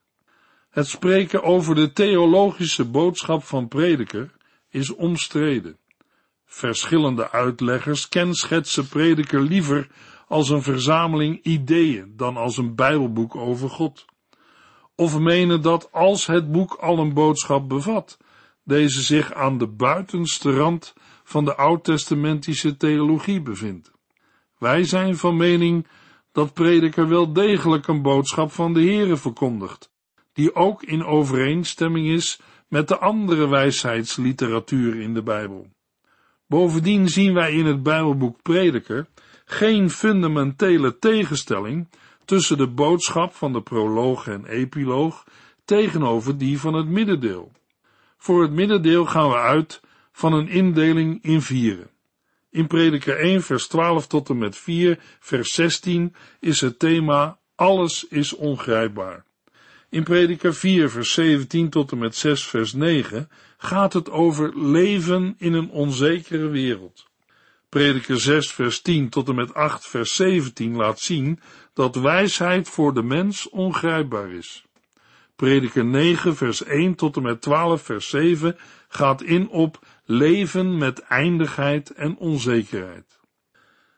Het 0.70 0.88
spreken 0.88 1.44
over 1.44 1.76
de 1.76 1.94
theologische 1.94 2.86
boodschap 2.86 3.44
van 3.44 3.68
prediker 3.68 4.32
is 4.70 4.96
omstreden. 4.96 5.78
Verschillende 6.46 7.32
uitleggers 7.32 8.10
kenschetsen 8.10 8.88
prediker 8.88 9.42
liever 9.42 9.88
als 10.28 10.50
een 10.50 10.62
verzameling 10.62 11.40
ideeën 11.44 12.14
dan 12.16 12.38
als 12.38 12.58
een 12.58 12.76
bijbelboek 12.76 13.36
over 13.36 13.70
God. 13.70 14.06
Of 14.96 15.20
menen 15.20 15.62
dat 15.62 15.92
als 15.92 16.26
het 16.26 16.52
boek 16.52 16.74
al 16.74 17.00
een 17.00 17.14
boodschap 17.14 17.70
bevat, 17.70 18.18
deze 18.64 19.02
zich 19.02 19.34
aan 19.34 19.58
de 19.58 19.68
buitenste 19.68 20.52
rand 20.52 20.94
van 21.24 21.46
de 21.46 21.56
oud-testamentische 21.56 22.78
theologie 22.78 23.42
bevindt. 23.42 23.92
Wij 24.58 24.84
zijn 24.84 25.18
van 25.18 25.38
mening 25.38 25.88
dat 26.32 26.54
prediker 26.54 27.08
wel 27.08 27.34
degelijk 27.34 27.88
een 27.88 28.02
boodschap 28.02 28.52
van 28.52 28.74
de 28.74 28.82
Heere 28.82 29.18
verkondigt, 29.18 29.92
die 30.34 30.56
ook 30.56 30.84
in 30.84 31.06
overeenstemming 31.06 32.08
is 32.08 32.40
met 32.68 32.88
de 32.88 32.98
andere 32.98 33.48
wijsheidsliteratuur 33.48 35.02
in 35.02 35.14
de 35.14 35.24
Bijbel. 35.24 35.68
Bovendien 36.48 37.08
zien 37.08 37.34
wij 37.34 37.54
in 37.54 37.66
het 37.66 37.84
Bijbelboek 37.84 38.42
Prediker 38.42 39.08
geen 39.50 39.90
fundamentele 39.90 40.98
tegenstelling 41.00 41.88
tussen 42.26 42.58
de 42.58 42.68
boodschap 42.68 43.34
van 43.34 43.54
de 43.54 43.62
proloog 43.62 44.28
en 44.28 44.46
epiloog 44.46 45.24
tegenover 45.66 46.38
die 46.38 46.60
van 46.60 46.74
het 46.74 46.88
middendeel. 46.88 47.52
Voor 48.18 48.42
het 48.42 48.52
middendeel 48.52 49.06
gaan 49.06 49.30
we 49.30 49.36
uit 49.36 49.82
van 50.12 50.34
een 50.34 50.48
indeling 50.48 51.24
in 51.24 51.42
vieren. 51.42 51.90
In 52.50 52.68
prediker 52.68 53.20
1 53.20 53.42
vers 53.42 53.68
12 53.68 54.08
tot 54.08 54.30
en 54.30 54.38
met 54.38 54.58
4 54.58 55.00
vers 55.20 55.54
16 55.54 56.16
is 56.40 56.62
het 56.62 56.80
thema 56.80 57.38
alles 57.56 58.08
is 58.08 58.34
ongrijpbaar. 58.34 59.24
In 59.90 60.04
prediker 60.04 60.54
4 60.54 60.90
vers 60.90 61.14
17 61.14 61.70
tot 61.70 61.92
en 61.92 61.98
met 61.98 62.16
6 62.16 62.44
vers 62.44 62.74
9 62.74 63.30
gaat 63.58 63.94
het 63.94 64.10
over 64.10 64.60
leven 64.60 65.36
in 65.38 65.54
een 65.54 65.70
onzekere 65.70 66.48
wereld. 66.48 67.08
Prediker 67.70 68.20
6 68.20 68.52
vers 68.52 68.82
10 68.82 69.10
tot 69.10 69.28
en 69.28 69.36
met 69.36 69.54
8 69.54 69.88
vers 69.88 70.16
17 70.16 70.76
laat 70.76 71.00
zien 71.00 71.40
dat 71.74 71.96
wijsheid 71.96 72.70
voor 72.70 72.94
de 72.94 73.04
mens 73.04 73.50
ongrijpbaar 73.50 74.32
is. 74.32 74.66
Prediker 75.36 75.86
9 75.86 76.36
vers 76.36 76.64
1 76.64 76.96
tot 76.96 77.16
en 77.16 77.22
met 77.22 77.42
12 77.42 77.82
vers 77.82 78.10
7 78.10 78.58
gaat 78.88 79.22
in 79.22 79.50
op 79.50 79.80
leven 80.06 80.78
met 80.78 81.00
eindigheid 81.00 81.90
en 81.90 82.18
onzekerheid. 82.18 83.20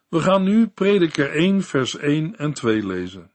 We 0.07 0.19
gaan 0.19 0.43
nu 0.43 0.67
Prediker 0.67 1.31
1 1.31 1.63
vers 1.63 1.97
1 1.97 2.37
en 2.37 2.53
2 2.53 2.85
lezen. 2.85 3.31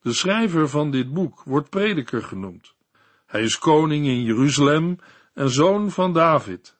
De 0.00 0.12
schrijver 0.12 0.68
van 0.68 0.90
dit 0.90 1.12
boek 1.12 1.42
wordt 1.44 1.70
prediker 1.70 2.22
genoemd. 2.22 2.74
Hij 3.26 3.42
is 3.42 3.58
koning 3.58 4.06
in 4.06 4.22
Jeruzalem 4.22 4.98
en 5.34 5.50
zoon 5.50 5.90
van 5.90 6.12
David. 6.12 6.77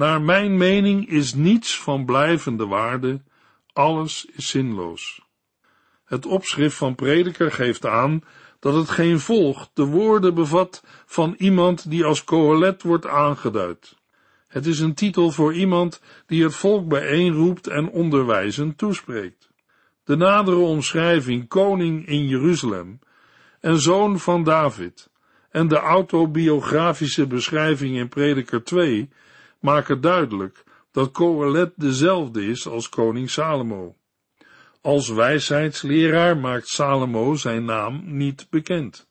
Naar 0.00 0.22
mijn 0.22 0.56
mening 0.56 1.08
is 1.08 1.34
niets 1.34 1.80
van 1.80 2.04
blijvende 2.04 2.66
waarde, 2.66 3.22
alles 3.72 4.26
is 4.36 4.48
zinloos. 4.48 5.20
Het 6.04 6.26
opschrift 6.26 6.76
van 6.76 6.94
prediker 6.94 7.52
geeft 7.52 7.86
aan 7.86 8.24
dat 8.58 8.74
het 8.74 8.90
geen 8.90 9.20
volgt 9.20 9.70
de 9.74 9.84
woorden 9.84 10.34
bevat 10.34 10.84
van 11.06 11.34
iemand 11.38 11.90
die 11.90 12.04
als 12.04 12.24
Kohelet 12.24 12.82
wordt 12.82 13.06
aangeduid. 13.06 13.96
Het 14.48 14.66
is 14.66 14.80
een 14.80 14.94
titel 14.94 15.30
voor 15.30 15.54
iemand 15.54 16.02
die 16.26 16.42
het 16.42 16.54
volk 16.54 16.88
bijeenroept 16.88 17.66
en 17.66 17.90
onderwijzen 17.90 18.76
toespreekt. 18.76 19.50
De 20.04 20.16
nadere 20.16 20.56
omschrijving 20.56 21.48
koning 21.48 22.06
in 22.06 22.26
Jeruzalem 22.26 22.98
en 23.60 23.80
zoon 23.80 24.18
van 24.18 24.44
David 24.44 25.10
en 25.50 25.68
de 25.68 25.78
autobiografische 25.78 27.26
beschrijving 27.26 27.96
in 27.96 28.08
Prediker 28.08 28.64
2 28.64 29.10
maken 29.60 30.00
duidelijk 30.00 30.64
dat 30.92 31.10
Kohelet 31.10 31.72
dezelfde 31.76 32.46
is 32.46 32.68
als 32.68 32.88
koning 32.88 33.30
Salomo. 33.30 33.96
Als 34.80 35.08
wijsheidsleraar 35.08 36.36
maakt 36.36 36.68
Salomo 36.68 37.34
zijn 37.34 37.64
naam 37.64 38.02
niet 38.04 38.46
bekend. 38.50 39.08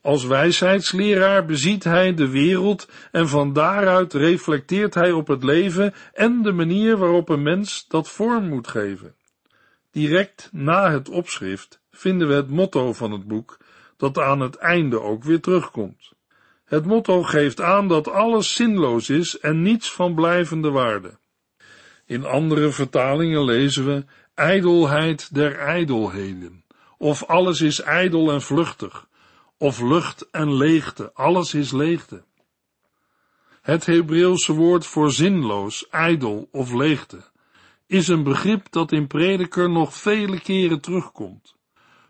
Als 0.00 0.24
wijsheidsleraar 0.24 1.44
beziet 1.44 1.84
hij 1.84 2.14
de 2.14 2.28
wereld 2.28 2.88
en 3.10 3.28
van 3.28 3.52
daaruit 3.52 4.12
reflecteert 4.12 4.94
hij 4.94 5.12
op 5.12 5.26
het 5.26 5.44
leven 5.44 5.94
en 6.12 6.42
de 6.42 6.52
manier 6.52 6.96
waarop 6.96 7.28
een 7.28 7.42
mens 7.42 7.86
dat 7.88 8.08
vorm 8.08 8.48
moet 8.48 8.68
geven. 8.68 9.14
Direct 9.90 10.48
na 10.52 10.90
het 10.90 11.08
opschrift 11.08 11.82
vinden 11.90 12.28
we 12.28 12.34
het 12.34 12.50
motto 12.50 12.92
van 12.92 13.12
het 13.12 13.26
boek, 13.26 13.58
dat 13.96 14.18
aan 14.18 14.40
het 14.40 14.56
einde 14.56 15.00
ook 15.00 15.24
weer 15.24 15.40
terugkomt. 15.40 16.12
Het 16.70 16.86
motto 16.86 17.22
geeft 17.22 17.60
aan 17.60 17.88
dat 17.88 18.08
alles 18.08 18.54
zinloos 18.54 19.10
is 19.10 19.38
en 19.38 19.62
niets 19.62 19.92
van 19.92 20.14
blijvende 20.14 20.70
waarde. 20.70 21.18
In 22.06 22.24
andere 22.24 22.70
vertalingen 22.70 23.44
lezen 23.44 23.84
we 23.86 24.04
ijdelheid 24.34 25.34
der 25.34 25.58
ijdelheden, 25.58 26.64
of 26.98 27.24
alles 27.24 27.60
is 27.60 27.80
ijdel 27.80 28.32
en 28.32 28.42
vluchtig, 28.42 29.06
of 29.58 29.80
lucht 29.80 30.30
en 30.30 30.54
leegte, 30.54 31.10
alles 31.14 31.54
is 31.54 31.72
leegte. 31.72 32.24
Het 33.62 33.86
Hebreeuwse 33.86 34.52
woord 34.52 34.86
voor 34.86 35.12
zinloos, 35.12 35.88
ijdel 35.88 36.48
of 36.52 36.72
leegte 36.72 37.18
is 37.86 38.08
een 38.08 38.22
begrip 38.22 38.66
dat 38.70 38.92
in 38.92 39.06
prediker 39.06 39.70
nog 39.70 39.94
vele 39.94 40.40
keren 40.40 40.80
terugkomt. 40.80 41.54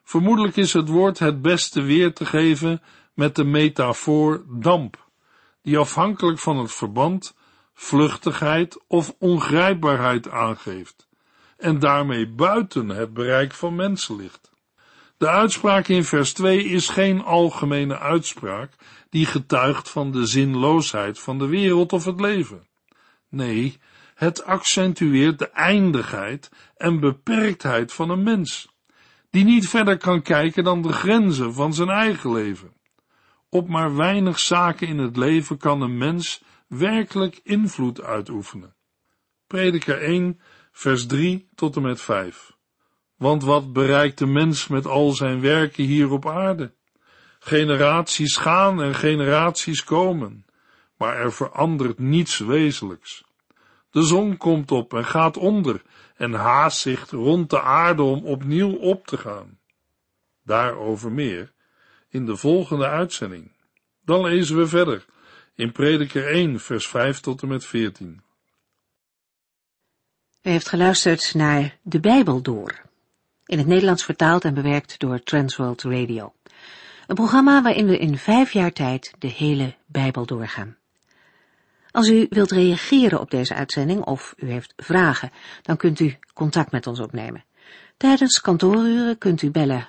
Vermoedelijk 0.03 0.57
is 0.57 0.73
het 0.73 0.89
woord 0.89 1.19
het 1.19 1.43
beste 1.43 1.83
weer 1.83 2.13
te 2.13 2.27
geven 2.27 2.83
met 3.21 3.37
de 3.37 3.45
metafoor 3.45 4.45
damp, 4.49 5.09
die 5.63 5.79
afhankelijk 5.79 6.39
van 6.39 6.59
het 6.59 6.73
verband 6.73 7.35
vluchtigheid 7.75 8.79
of 8.87 9.15
ongrijpbaarheid 9.19 10.31
aangeeft 10.31 11.09
en 11.57 11.79
daarmee 11.79 12.29
buiten 12.29 12.89
het 12.89 13.15
bereik 13.15 13.53
van 13.53 13.75
mensen 13.75 14.17
ligt. 14.17 14.51
De 15.17 15.29
uitspraak 15.29 15.89
in 15.89 16.05
vers 16.05 16.33
2 16.33 16.65
is 16.65 16.89
geen 16.89 17.23
algemene 17.23 17.99
uitspraak 17.99 18.73
die 19.11 19.27
getuigt 19.27 19.91
van 19.91 20.11
de 20.13 20.27
zinloosheid 20.27 21.19
van 21.19 21.39
de 21.39 21.47
wereld 21.47 21.93
of 21.93 22.05
het 22.05 22.21
leven. 22.21 22.67
Nee, 23.29 23.79
het 24.15 24.45
accentueert 24.45 25.39
de 25.39 25.51
eindigheid 25.51 26.51
en 26.77 27.01
beperktheid 27.01 27.93
van 27.93 28.11
een 28.11 28.23
mens, 28.23 28.69
die 29.31 29.45
niet 29.45 29.69
verder 29.69 29.97
kan 29.97 30.23
kijken 30.23 30.65
dan 30.65 30.83
de 30.83 30.93
grenzen 30.93 31.55
van 31.55 31.75
zijn 31.75 31.89
eigen 31.89 32.33
leven. 32.33 32.79
Op 33.53 33.69
maar 33.69 33.97
weinig 33.97 34.39
zaken 34.39 34.87
in 34.87 34.99
het 34.99 35.17
leven 35.17 35.57
kan 35.57 35.81
een 35.81 35.99
mens 35.99 36.43
werkelijk 36.67 37.41
invloed 37.43 38.01
uitoefenen. 38.01 38.75
Prediker 39.47 40.03
1, 40.03 40.41
vers 40.73 41.07
3 41.07 41.49
tot 41.55 41.77
en 41.77 41.83
met 41.83 42.01
5. 42.01 42.53
Want 43.17 43.43
wat 43.43 43.73
bereikt 43.73 44.19
de 44.19 44.27
mens 44.27 44.67
met 44.69 44.87
al 44.87 45.11
zijn 45.11 45.41
werken 45.41 45.85
hier 45.85 46.11
op 46.11 46.27
aarde? 46.27 46.75
Generaties 47.39 48.37
gaan 48.37 48.83
en 48.83 48.95
generaties 48.95 49.85
komen, 49.85 50.45
maar 50.97 51.17
er 51.17 51.33
verandert 51.33 51.99
niets 51.99 52.39
wezenlijks. 52.39 53.25
De 53.91 54.03
zon 54.03 54.37
komt 54.37 54.71
op 54.71 54.95
en 54.95 55.05
gaat 55.05 55.37
onder 55.37 55.83
en 56.17 56.33
haast 56.33 56.79
zich 56.79 57.11
rond 57.11 57.51
de 57.51 57.61
aarde 57.61 58.03
om 58.03 58.25
opnieuw 58.25 58.77
op 58.77 59.07
te 59.07 59.17
gaan. 59.17 59.59
Daarover 60.43 61.13
meer 61.13 61.53
in 62.11 62.27
de 62.27 62.37
volgende 62.37 62.89
uitzending. 62.89 63.53
Dan 64.05 64.23
lezen 64.23 64.57
we 64.57 64.67
verder 64.67 65.05
in 65.55 65.73
Prediker 65.73 66.27
1, 66.27 66.61
vers 66.61 66.87
5 66.87 67.21
tot 67.21 67.43
en 67.43 67.49
met 67.49 67.65
14. 67.65 68.23
U 70.43 70.51
heeft 70.51 70.69
geluisterd 70.69 71.35
naar 71.35 71.79
De 71.83 72.01
Bijbel 72.01 72.43
Door, 72.43 72.81
in 73.47 73.59
het 73.59 73.67
Nederlands 73.67 74.05
vertaald 74.05 74.45
en 74.45 74.55
bewerkt 74.55 74.99
door 74.99 75.23
Transworld 75.23 75.83
Radio. 75.83 76.33
Een 77.07 77.15
programma 77.15 77.63
waarin 77.63 77.87
we 77.87 77.99
in 77.99 78.19
vijf 78.19 78.53
jaar 78.53 78.73
tijd 78.73 79.15
de 79.19 79.29
hele 79.29 79.75
Bijbel 79.87 80.27
doorgaan. 80.27 80.77
Als 81.91 82.09
u 82.09 82.27
wilt 82.31 82.51
reageren 82.51 83.21
op 83.21 83.31
deze 83.31 83.55
uitzending 83.55 84.05
of 84.05 84.35
u 84.37 84.51
heeft 84.51 84.73
vragen, 84.77 85.31
dan 85.63 85.77
kunt 85.77 86.01
u 86.01 86.19
contact 86.35 86.71
met 86.71 86.87
ons 86.87 87.01
opnemen. 87.01 87.45
Tijdens 87.97 88.41
kantooruren 88.41 89.19
kunt 89.19 89.43
u 89.43 89.51
bellen 89.51 89.89